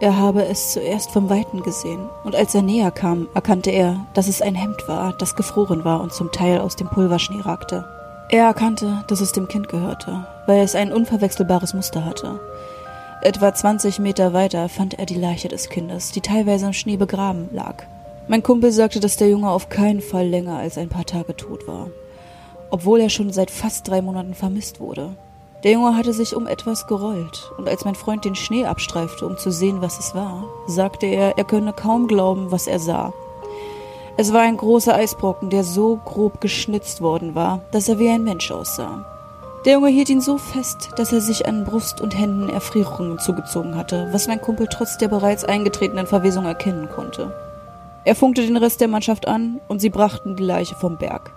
Er 0.00 0.16
habe 0.16 0.44
es 0.44 0.72
zuerst 0.72 1.10
vom 1.10 1.28
Weiten 1.28 1.62
gesehen, 1.62 2.08
und 2.24 2.34
als 2.34 2.54
er 2.54 2.62
näher 2.62 2.90
kam, 2.90 3.28
erkannte 3.34 3.70
er, 3.70 4.06
dass 4.14 4.28
es 4.28 4.42
ein 4.42 4.54
Hemd 4.54 4.88
war, 4.88 5.12
das 5.12 5.36
gefroren 5.36 5.84
war 5.84 6.00
und 6.00 6.12
zum 6.12 6.32
Teil 6.32 6.60
aus 6.60 6.74
dem 6.74 6.88
Pulverschnee 6.88 7.42
ragte. 7.42 7.84
Er 8.32 8.44
erkannte, 8.44 9.02
dass 9.08 9.20
es 9.20 9.32
dem 9.32 9.48
Kind 9.48 9.68
gehörte, 9.68 10.24
weil 10.46 10.60
es 10.60 10.76
ein 10.76 10.92
unverwechselbares 10.92 11.74
Muster 11.74 12.04
hatte. 12.04 12.38
Etwa 13.22 13.52
20 13.52 13.98
Meter 13.98 14.32
weiter 14.32 14.68
fand 14.68 14.96
er 15.00 15.06
die 15.06 15.16
Leiche 15.18 15.48
des 15.48 15.68
Kindes, 15.68 16.12
die 16.12 16.20
teilweise 16.20 16.66
im 16.66 16.72
Schnee 16.72 16.96
begraben 16.96 17.48
lag. 17.52 17.82
Mein 18.28 18.44
Kumpel 18.44 18.70
sagte, 18.70 19.00
dass 19.00 19.16
der 19.16 19.30
Junge 19.30 19.50
auf 19.50 19.68
keinen 19.68 20.00
Fall 20.00 20.28
länger 20.28 20.58
als 20.58 20.78
ein 20.78 20.88
paar 20.88 21.06
Tage 21.06 21.36
tot 21.36 21.66
war, 21.66 21.88
obwohl 22.70 23.00
er 23.00 23.10
schon 23.10 23.32
seit 23.32 23.50
fast 23.50 23.88
drei 23.88 24.00
Monaten 24.00 24.34
vermisst 24.34 24.78
wurde. 24.78 25.16
Der 25.64 25.72
Junge 25.72 25.96
hatte 25.96 26.12
sich 26.12 26.36
um 26.36 26.46
etwas 26.46 26.86
gerollt, 26.86 27.50
und 27.58 27.68
als 27.68 27.84
mein 27.84 27.96
Freund 27.96 28.24
den 28.24 28.36
Schnee 28.36 28.64
abstreifte, 28.64 29.26
um 29.26 29.38
zu 29.38 29.50
sehen, 29.50 29.82
was 29.82 29.98
es 29.98 30.14
war, 30.14 30.44
sagte 30.68 31.06
er, 31.06 31.36
er 31.36 31.44
könne 31.44 31.72
kaum 31.72 32.06
glauben, 32.06 32.52
was 32.52 32.68
er 32.68 32.78
sah. 32.78 33.12
Es 34.20 34.34
war 34.34 34.42
ein 34.42 34.58
großer 34.58 34.94
Eisbrocken, 34.94 35.48
der 35.48 35.64
so 35.64 35.96
grob 35.96 36.42
geschnitzt 36.42 37.00
worden 37.00 37.34
war, 37.34 37.62
dass 37.70 37.88
er 37.88 37.98
wie 37.98 38.10
ein 38.10 38.22
Mensch 38.22 38.50
aussah. 38.50 39.06
Der 39.64 39.72
Junge 39.72 39.88
hielt 39.88 40.10
ihn 40.10 40.20
so 40.20 40.36
fest, 40.36 40.90
dass 40.96 41.10
er 41.10 41.22
sich 41.22 41.48
an 41.48 41.64
Brust 41.64 42.02
und 42.02 42.18
Händen 42.18 42.50
Erfrierungen 42.50 43.18
zugezogen 43.18 43.76
hatte, 43.76 44.10
was 44.12 44.28
mein 44.28 44.42
Kumpel 44.42 44.66
trotz 44.70 44.98
der 44.98 45.08
bereits 45.08 45.44
eingetretenen 45.44 46.06
Verwesung 46.06 46.44
erkennen 46.44 46.90
konnte. 46.90 47.34
Er 48.04 48.14
funkte 48.14 48.44
den 48.44 48.58
Rest 48.58 48.82
der 48.82 48.88
Mannschaft 48.88 49.26
an 49.26 49.58
und 49.68 49.80
sie 49.80 49.88
brachten 49.88 50.36
die 50.36 50.44
Leiche 50.44 50.74
vom 50.74 50.98
Berg. 50.98 51.32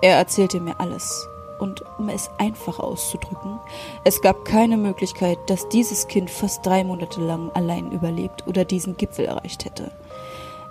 Er 0.00 0.16
erzählte 0.16 0.60
mir 0.60 0.78
alles, 0.78 1.28
und 1.58 1.82
um 1.98 2.08
es 2.08 2.30
einfach 2.38 2.78
auszudrücken, 2.78 3.58
es 4.04 4.22
gab 4.22 4.44
keine 4.44 4.76
Möglichkeit, 4.76 5.38
dass 5.48 5.68
dieses 5.70 6.06
Kind 6.06 6.30
fast 6.30 6.64
drei 6.64 6.84
Monate 6.84 7.20
lang 7.20 7.50
allein 7.54 7.90
überlebt 7.90 8.46
oder 8.46 8.64
diesen 8.64 8.96
Gipfel 8.96 9.24
erreicht 9.24 9.64
hätte. 9.64 9.90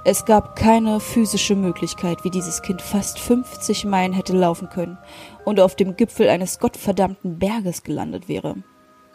Es 0.10 0.24
gab 0.24 0.56
keine 0.56 1.02
physische 1.02 1.54
Möglichkeit, 1.54 2.24
wie 2.24 2.30
dieses 2.30 2.62
Kind 2.62 2.82
fast 2.82 3.20
50 3.20 3.84
Meilen 3.84 4.14
hätte 4.14 4.32
laufen 4.32 4.70
können 4.70 4.98
und 5.44 5.60
auf 5.60 5.76
dem 5.76 5.98
Gipfel 5.98 6.30
eines 6.30 6.60
gottverdammten 6.60 7.40
Berges 7.40 7.84
gelandet 7.84 8.30
wäre. 8.30 8.56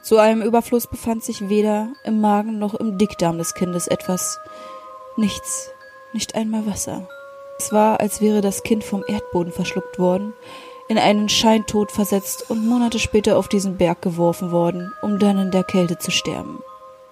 Zu 0.02 0.18
allem 0.18 0.42
Überfluss 0.42 0.86
befand 0.86 1.24
sich 1.24 1.48
weder 1.48 1.88
im 2.04 2.20
Magen 2.20 2.58
noch 2.58 2.74
im 2.74 2.98
Dickdarm 2.98 3.38
des 3.38 3.54
Kindes 3.54 3.88
etwas. 3.88 4.38
Nichts, 5.16 5.70
nicht 6.12 6.34
einmal 6.34 6.66
Wasser. 6.66 7.08
Es 7.58 7.72
war, 7.72 8.00
als 8.00 8.20
wäre 8.20 8.42
das 8.42 8.62
Kind 8.62 8.84
vom 8.84 9.02
Erdboden 9.08 9.54
verschluckt 9.54 9.98
worden, 9.98 10.34
in 10.90 10.98
einen 10.98 11.30
Scheintod 11.30 11.90
versetzt 11.90 12.50
und 12.50 12.66
Monate 12.66 12.98
später 12.98 13.38
auf 13.38 13.48
diesen 13.48 13.78
Berg 13.78 14.02
geworfen 14.02 14.52
worden, 14.52 14.92
um 15.00 15.18
dann 15.18 15.38
in 15.38 15.52
der 15.52 15.64
Kälte 15.64 15.96
zu 15.96 16.10
sterben. 16.10 16.62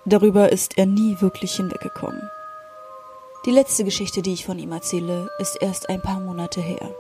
Darüber 0.05 0.53
ist 0.53 0.77
er 0.77 0.85
nie 0.85 1.17
wirklich 1.23 1.55
hinweggekommen. 1.55 2.21
Die 3.47 3.51
letzte 3.51 3.85
Geschichte, 3.85 4.21
die 4.21 4.35
ich 4.35 4.45
von 4.45 4.59
ihm 4.59 4.71
erzähle, 4.71 5.31
ist 5.39 5.57
erst 5.63 5.89
ein 5.89 6.03
paar 6.03 6.21
Monate 6.21 6.61
her. 6.61 6.95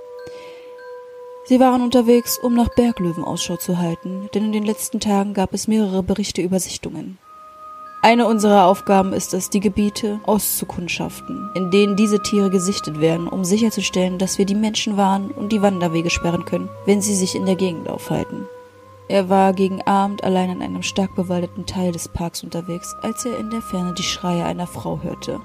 Sie 1.44 1.60
waren 1.60 1.82
unterwegs, 1.82 2.38
um 2.38 2.54
nach 2.54 2.74
Berglöwen 2.74 3.24
Ausschau 3.24 3.56
zu 3.56 3.76
halten, 3.76 4.30
denn 4.32 4.46
in 4.46 4.52
den 4.52 4.64
letzten 4.64 5.00
Tagen 5.00 5.34
gab 5.34 5.52
es 5.52 5.68
mehrere 5.68 6.02
Berichte 6.02 6.40
über 6.40 6.58
Sichtungen. 6.58 7.18
Eine 8.02 8.26
unserer 8.26 8.64
Aufgaben 8.64 9.12
ist 9.12 9.34
es, 9.34 9.50
die 9.50 9.60
Gebiete 9.60 10.20
auszukundschaften, 10.24 11.50
in 11.54 11.70
denen 11.70 11.96
diese 11.96 12.22
Tiere 12.22 12.48
gesichtet 12.48 13.00
werden, 13.00 13.28
um 13.28 13.44
sicherzustellen, 13.44 14.16
dass 14.16 14.38
wir 14.38 14.46
die 14.46 14.54
Menschen 14.54 14.96
warnen 14.96 15.32
und 15.32 15.52
die 15.52 15.60
Wanderwege 15.60 16.08
sperren 16.08 16.46
können, 16.46 16.70
wenn 16.86 17.02
sie 17.02 17.14
sich 17.14 17.34
in 17.34 17.44
der 17.44 17.56
Gegend 17.56 17.90
aufhalten. 17.90 18.46
Er 19.08 19.28
war 19.28 19.52
gegen 19.52 19.82
Abend 19.82 20.24
allein 20.24 20.48
in 20.48 20.62
einem 20.62 20.82
stark 20.82 21.14
bewaldeten 21.16 21.66
Teil 21.66 21.92
des 21.92 22.08
Parks 22.08 22.42
unterwegs, 22.42 22.96
als 23.02 23.26
er 23.26 23.36
in 23.38 23.50
der 23.50 23.60
Ferne 23.60 23.92
die 23.92 24.04
Schreie 24.04 24.46
einer 24.46 24.66
Frau 24.66 25.00
hörte. 25.02 25.40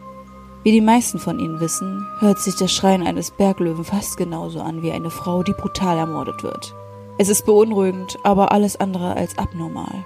Wie 0.65 0.71
die 0.71 0.81
meisten 0.81 1.19
von 1.19 1.37
Ihnen 1.37 1.59
wissen, 1.59 2.07
hört 2.17 2.39
sich 2.39 2.55
das 2.55 2.73
Schreien 2.73 3.05
eines 3.05 3.29
Berglöwen 3.29 3.83
fast 3.83 4.17
genauso 4.17 4.61
an 4.61 4.81
wie 4.81 4.91
eine 4.91 5.11
Frau, 5.11 5.43
die 5.43 5.53
brutal 5.53 5.95
ermordet 5.95 6.41
wird. 6.41 6.73
Es 7.19 7.29
ist 7.29 7.45
beunruhigend, 7.45 8.17
aber 8.23 8.51
alles 8.51 8.75
andere 8.75 9.15
als 9.15 9.37
abnormal. 9.37 10.03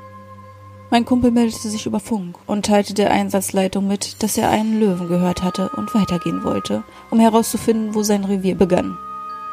Mein 0.91 1.05
Kumpel 1.05 1.31
meldete 1.31 1.69
sich 1.69 1.85
über 1.85 2.01
Funk 2.01 2.35
und 2.45 2.65
teilte 2.65 2.93
der 2.93 3.09
Einsatzleitung 3.09 3.87
mit, 3.87 4.21
dass 4.21 4.37
er 4.37 4.49
einen 4.49 4.81
Löwen 4.81 5.07
gehört 5.07 5.43
hatte 5.43 5.69
und 5.77 5.95
weitergehen 5.95 6.43
wollte, 6.43 6.83
um 7.09 7.21
herauszufinden, 7.21 7.95
wo 7.95 8.03
sein 8.03 8.25
Revier 8.25 8.55
begann. 8.55 8.97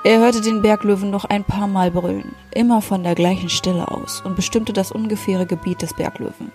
Er 0.02 0.18
hörte 0.18 0.40
den 0.40 0.60
Berglöwen 0.60 1.10
noch 1.10 1.24
ein 1.24 1.44
paar 1.44 1.68
Mal 1.68 1.92
brüllen, 1.92 2.34
immer 2.52 2.82
von 2.82 3.04
der 3.04 3.14
gleichen 3.14 3.48
Stelle 3.48 3.92
aus, 3.92 4.22
und 4.22 4.34
bestimmte 4.34 4.72
das 4.72 4.90
ungefähre 4.90 5.46
Gebiet 5.46 5.82
des 5.82 5.94
Berglöwen. 5.94 6.50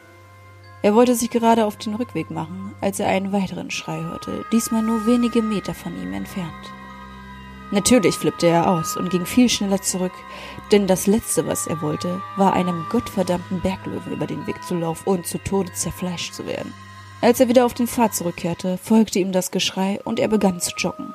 Er 0.84 0.96
wollte 0.96 1.16
sich 1.16 1.30
gerade 1.30 1.66
auf 1.66 1.78
den 1.78 1.94
Rückweg 1.94 2.32
machen, 2.32 2.74
als 2.82 3.00
er 3.00 3.08
einen 3.08 3.32
weiteren 3.32 3.70
Schrei 3.70 4.02
hörte, 4.02 4.46
diesmal 4.52 4.82
nur 4.82 5.06
wenige 5.06 5.42
Meter 5.42 5.76
von 5.76 5.94
ihm 6.02 6.14
entfernt. 6.14 6.52
Natürlich 7.72 8.16
flippte 8.16 8.48
er 8.48 8.70
aus 8.70 8.98
und 8.98 9.10
ging 9.10 9.26
viel 9.26 9.48
schneller 9.48 9.82
zurück, 9.82 10.12
denn 10.72 10.88
das 10.88 11.08
Letzte, 11.08 11.48
was 11.48 11.68
er 11.68 11.82
wollte, 11.82 12.22
war 12.36 12.54
einem 12.54 12.86
gottverdammten 12.90 13.62
Berglöwen 13.62 14.12
über 14.12 14.28
den 14.28 14.46
Weg 14.46 14.62
zu 14.64 14.76
laufen 14.76 15.08
und 15.08 15.26
zu 15.26 15.38
Tode 15.38 15.72
zerfleischt 15.72 16.34
zu 16.34 16.46
werden. 16.46 16.74
Als 17.22 17.40
er 17.40 17.48
wieder 17.48 17.66
auf 17.66 17.76
den 17.76 17.88
Pfad 17.88 18.16
zurückkehrte, 18.16 18.78
folgte 18.78 19.20
ihm 19.20 19.32
das 19.32 19.52
Geschrei 19.52 20.02
und 20.04 20.20
er 20.20 20.28
begann 20.28 20.60
zu 20.60 20.72
joggen. 20.76 21.14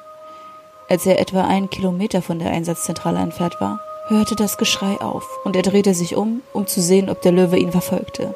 Als 0.88 1.05
er 1.05 1.18
etwa 1.18 1.44
einen 1.44 1.68
Kilometer 1.68 2.22
von 2.22 2.38
der 2.38 2.52
Einsatzzentrale 2.52 3.18
entfernt 3.18 3.57
war, 3.61 3.81
hörte 4.07 4.37
das 4.37 4.57
Geschrei 4.57 5.00
auf 5.00 5.29
und 5.44 5.57
er 5.57 5.62
drehte 5.62 5.92
sich 5.92 6.14
um, 6.14 6.42
um 6.52 6.68
zu 6.68 6.81
sehen, 6.81 7.11
ob 7.11 7.20
der 7.22 7.33
Löwe 7.33 7.59
ihn 7.59 7.72
verfolgte. 7.72 8.35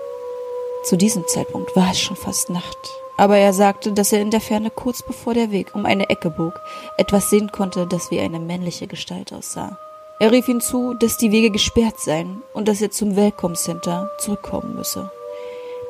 Zu 0.82 0.96
diesem 0.96 1.26
Zeitpunkt 1.26 1.76
war 1.76 1.90
es 1.90 2.00
schon 2.00 2.16
fast 2.16 2.48
Nacht, 2.48 2.78
aber 3.18 3.36
er 3.36 3.52
sagte, 3.52 3.92
dass 3.92 4.12
er 4.12 4.22
in 4.22 4.30
der 4.30 4.40
Ferne 4.40 4.70
kurz 4.70 5.02
bevor 5.02 5.34
der 5.34 5.50
Weg 5.50 5.74
um 5.74 5.84
eine 5.84 6.08
Ecke 6.08 6.30
bog, 6.30 6.58
etwas 6.96 7.28
sehen 7.28 7.52
konnte, 7.52 7.86
das 7.86 8.10
wie 8.10 8.18
eine 8.18 8.40
männliche 8.40 8.86
Gestalt 8.86 9.32
aussah. 9.32 9.78
Er 10.20 10.32
rief 10.32 10.48
ihm 10.48 10.60
zu, 10.60 10.94
dass 10.94 11.18
die 11.18 11.32
Wege 11.32 11.50
gesperrt 11.50 12.00
seien 12.00 12.42
und 12.54 12.66
dass 12.66 12.80
er 12.80 12.90
zum 12.90 13.14
Welcome 13.14 13.54
Center 13.54 14.10
zurückkommen 14.18 14.74
müsse. 14.74 15.10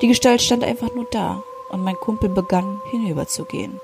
Die 0.02 0.08
Gestalt 0.08 0.42
stand 0.42 0.64
einfach 0.64 0.92
nur 0.94 1.06
da 1.12 1.42
und 1.70 1.84
mein 1.84 1.96
Kumpel 1.96 2.28
begann 2.28 2.80
hinüberzugehen. 2.90 3.80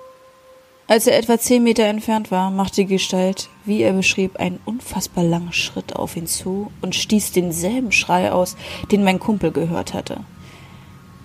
Als 0.88 1.06
er 1.06 1.18
etwa 1.18 1.38
zehn 1.38 1.62
Meter 1.62 1.84
entfernt 1.84 2.30
war, 2.30 2.50
machte 2.50 2.82
die 2.82 2.86
Gestalt, 2.86 3.48
wie 3.64 3.82
er 3.82 3.92
beschrieb, 3.92 4.38
einen 4.38 4.60
unfassbar 4.64 5.24
langen 5.24 5.52
Schritt 5.52 5.96
auf 5.96 6.16
ihn 6.16 6.26
zu 6.26 6.70
und 6.80 6.94
stieß 6.94 7.32
denselben 7.32 7.90
Schrei 7.90 8.30
aus, 8.30 8.56
den 8.92 9.02
mein 9.02 9.18
Kumpel 9.20 9.50
gehört 9.50 9.94
hatte. 9.94 10.20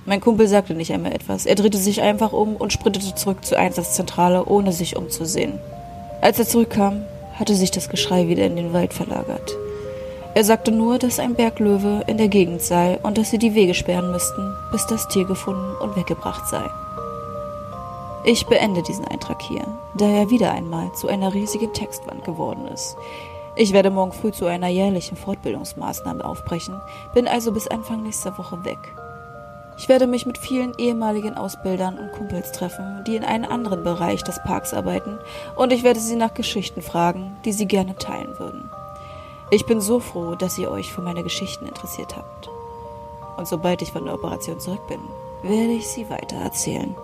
Mein 0.05 0.19
Kumpel 0.19 0.47
sagte 0.47 0.73
nicht 0.73 0.91
einmal 0.91 1.13
etwas. 1.13 1.45
Er 1.45 1.55
drehte 1.55 1.77
sich 1.77 2.01
einfach 2.01 2.33
um 2.33 2.55
und 2.55 2.73
sprintete 2.73 3.13
zurück 3.13 3.45
zur 3.45 3.59
Einsatzzentrale, 3.59 4.45
ohne 4.45 4.71
sich 4.71 4.95
umzusehen. 4.95 5.59
Als 6.21 6.39
er 6.39 6.47
zurückkam, 6.47 7.03
hatte 7.35 7.55
sich 7.55 7.71
das 7.71 7.89
Geschrei 7.89 8.27
wieder 8.27 8.45
in 8.45 8.55
den 8.55 8.73
Wald 8.73 8.93
verlagert. 8.93 9.55
Er 10.33 10.43
sagte 10.43 10.71
nur, 10.71 10.97
dass 10.97 11.19
ein 11.19 11.35
Berglöwe 11.35 12.03
in 12.07 12.17
der 12.17 12.29
Gegend 12.29 12.61
sei 12.61 12.97
und 13.03 13.17
dass 13.17 13.29
sie 13.29 13.37
die 13.37 13.53
Wege 13.53 13.73
sperren 13.73 14.11
müssten, 14.11 14.53
bis 14.71 14.87
das 14.87 15.07
Tier 15.09 15.25
gefunden 15.25 15.75
und 15.81 15.95
weggebracht 15.95 16.47
sei. 16.47 16.63
Ich 18.23 18.45
beende 18.45 18.81
diesen 18.81 19.05
Eintrag 19.05 19.41
hier, 19.41 19.65
da 19.97 20.05
er 20.05 20.29
wieder 20.29 20.51
einmal 20.51 20.91
zu 20.93 21.07
einer 21.07 21.33
riesigen 21.33 21.73
Textwand 21.73 22.23
geworden 22.23 22.67
ist. 22.67 22.95
Ich 23.55 23.73
werde 23.73 23.89
morgen 23.91 24.13
früh 24.13 24.31
zu 24.31 24.45
einer 24.45 24.69
jährlichen 24.69 25.17
Fortbildungsmaßnahme 25.17 26.23
aufbrechen, 26.23 26.79
bin 27.13 27.27
also 27.27 27.51
bis 27.51 27.67
Anfang 27.67 28.03
nächster 28.03 28.37
Woche 28.37 28.63
weg. 28.63 28.79
Ich 29.77 29.89
werde 29.89 30.07
mich 30.07 30.25
mit 30.25 30.37
vielen 30.37 30.73
ehemaligen 30.77 31.35
Ausbildern 31.35 31.97
und 31.97 32.11
Kumpels 32.11 32.51
treffen, 32.51 33.03
die 33.07 33.15
in 33.15 33.23
einem 33.23 33.49
anderen 33.49 33.83
Bereich 33.83 34.23
des 34.23 34.39
Parks 34.43 34.73
arbeiten, 34.73 35.17
und 35.55 35.73
ich 35.73 35.83
werde 35.83 35.99
sie 35.99 36.15
nach 36.15 36.33
Geschichten 36.33 36.81
fragen, 36.81 37.37
die 37.45 37.53
sie 37.53 37.65
gerne 37.65 37.95
teilen 37.95 38.37
würden. 38.37 38.69
Ich 39.49 39.65
bin 39.65 39.81
so 39.81 39.99
froh, 39.99 40.35
dass 40.35 40.57
ihr 40.57 40.71
euch 40.71 40.93
für 40.93 41.01
meine 41.01 41.23
Geschichten 41.23 41.65
interessiert 41.65 42.15
habt. 42.15 42.49
Und 43.37 43.47
sobald 43.47 43.81
ich 43.81 43.91
von 43.91 44.05
der 44.05 44.13
Operation 44.13 44.59
zurück 44.59 44.87
bin, 44.87 44.99
werde 45.41 45.73
ich 45.73 45.87
sie 45.87 46.09
weiter 46.09 46.37
erzählen. 46.37 46.95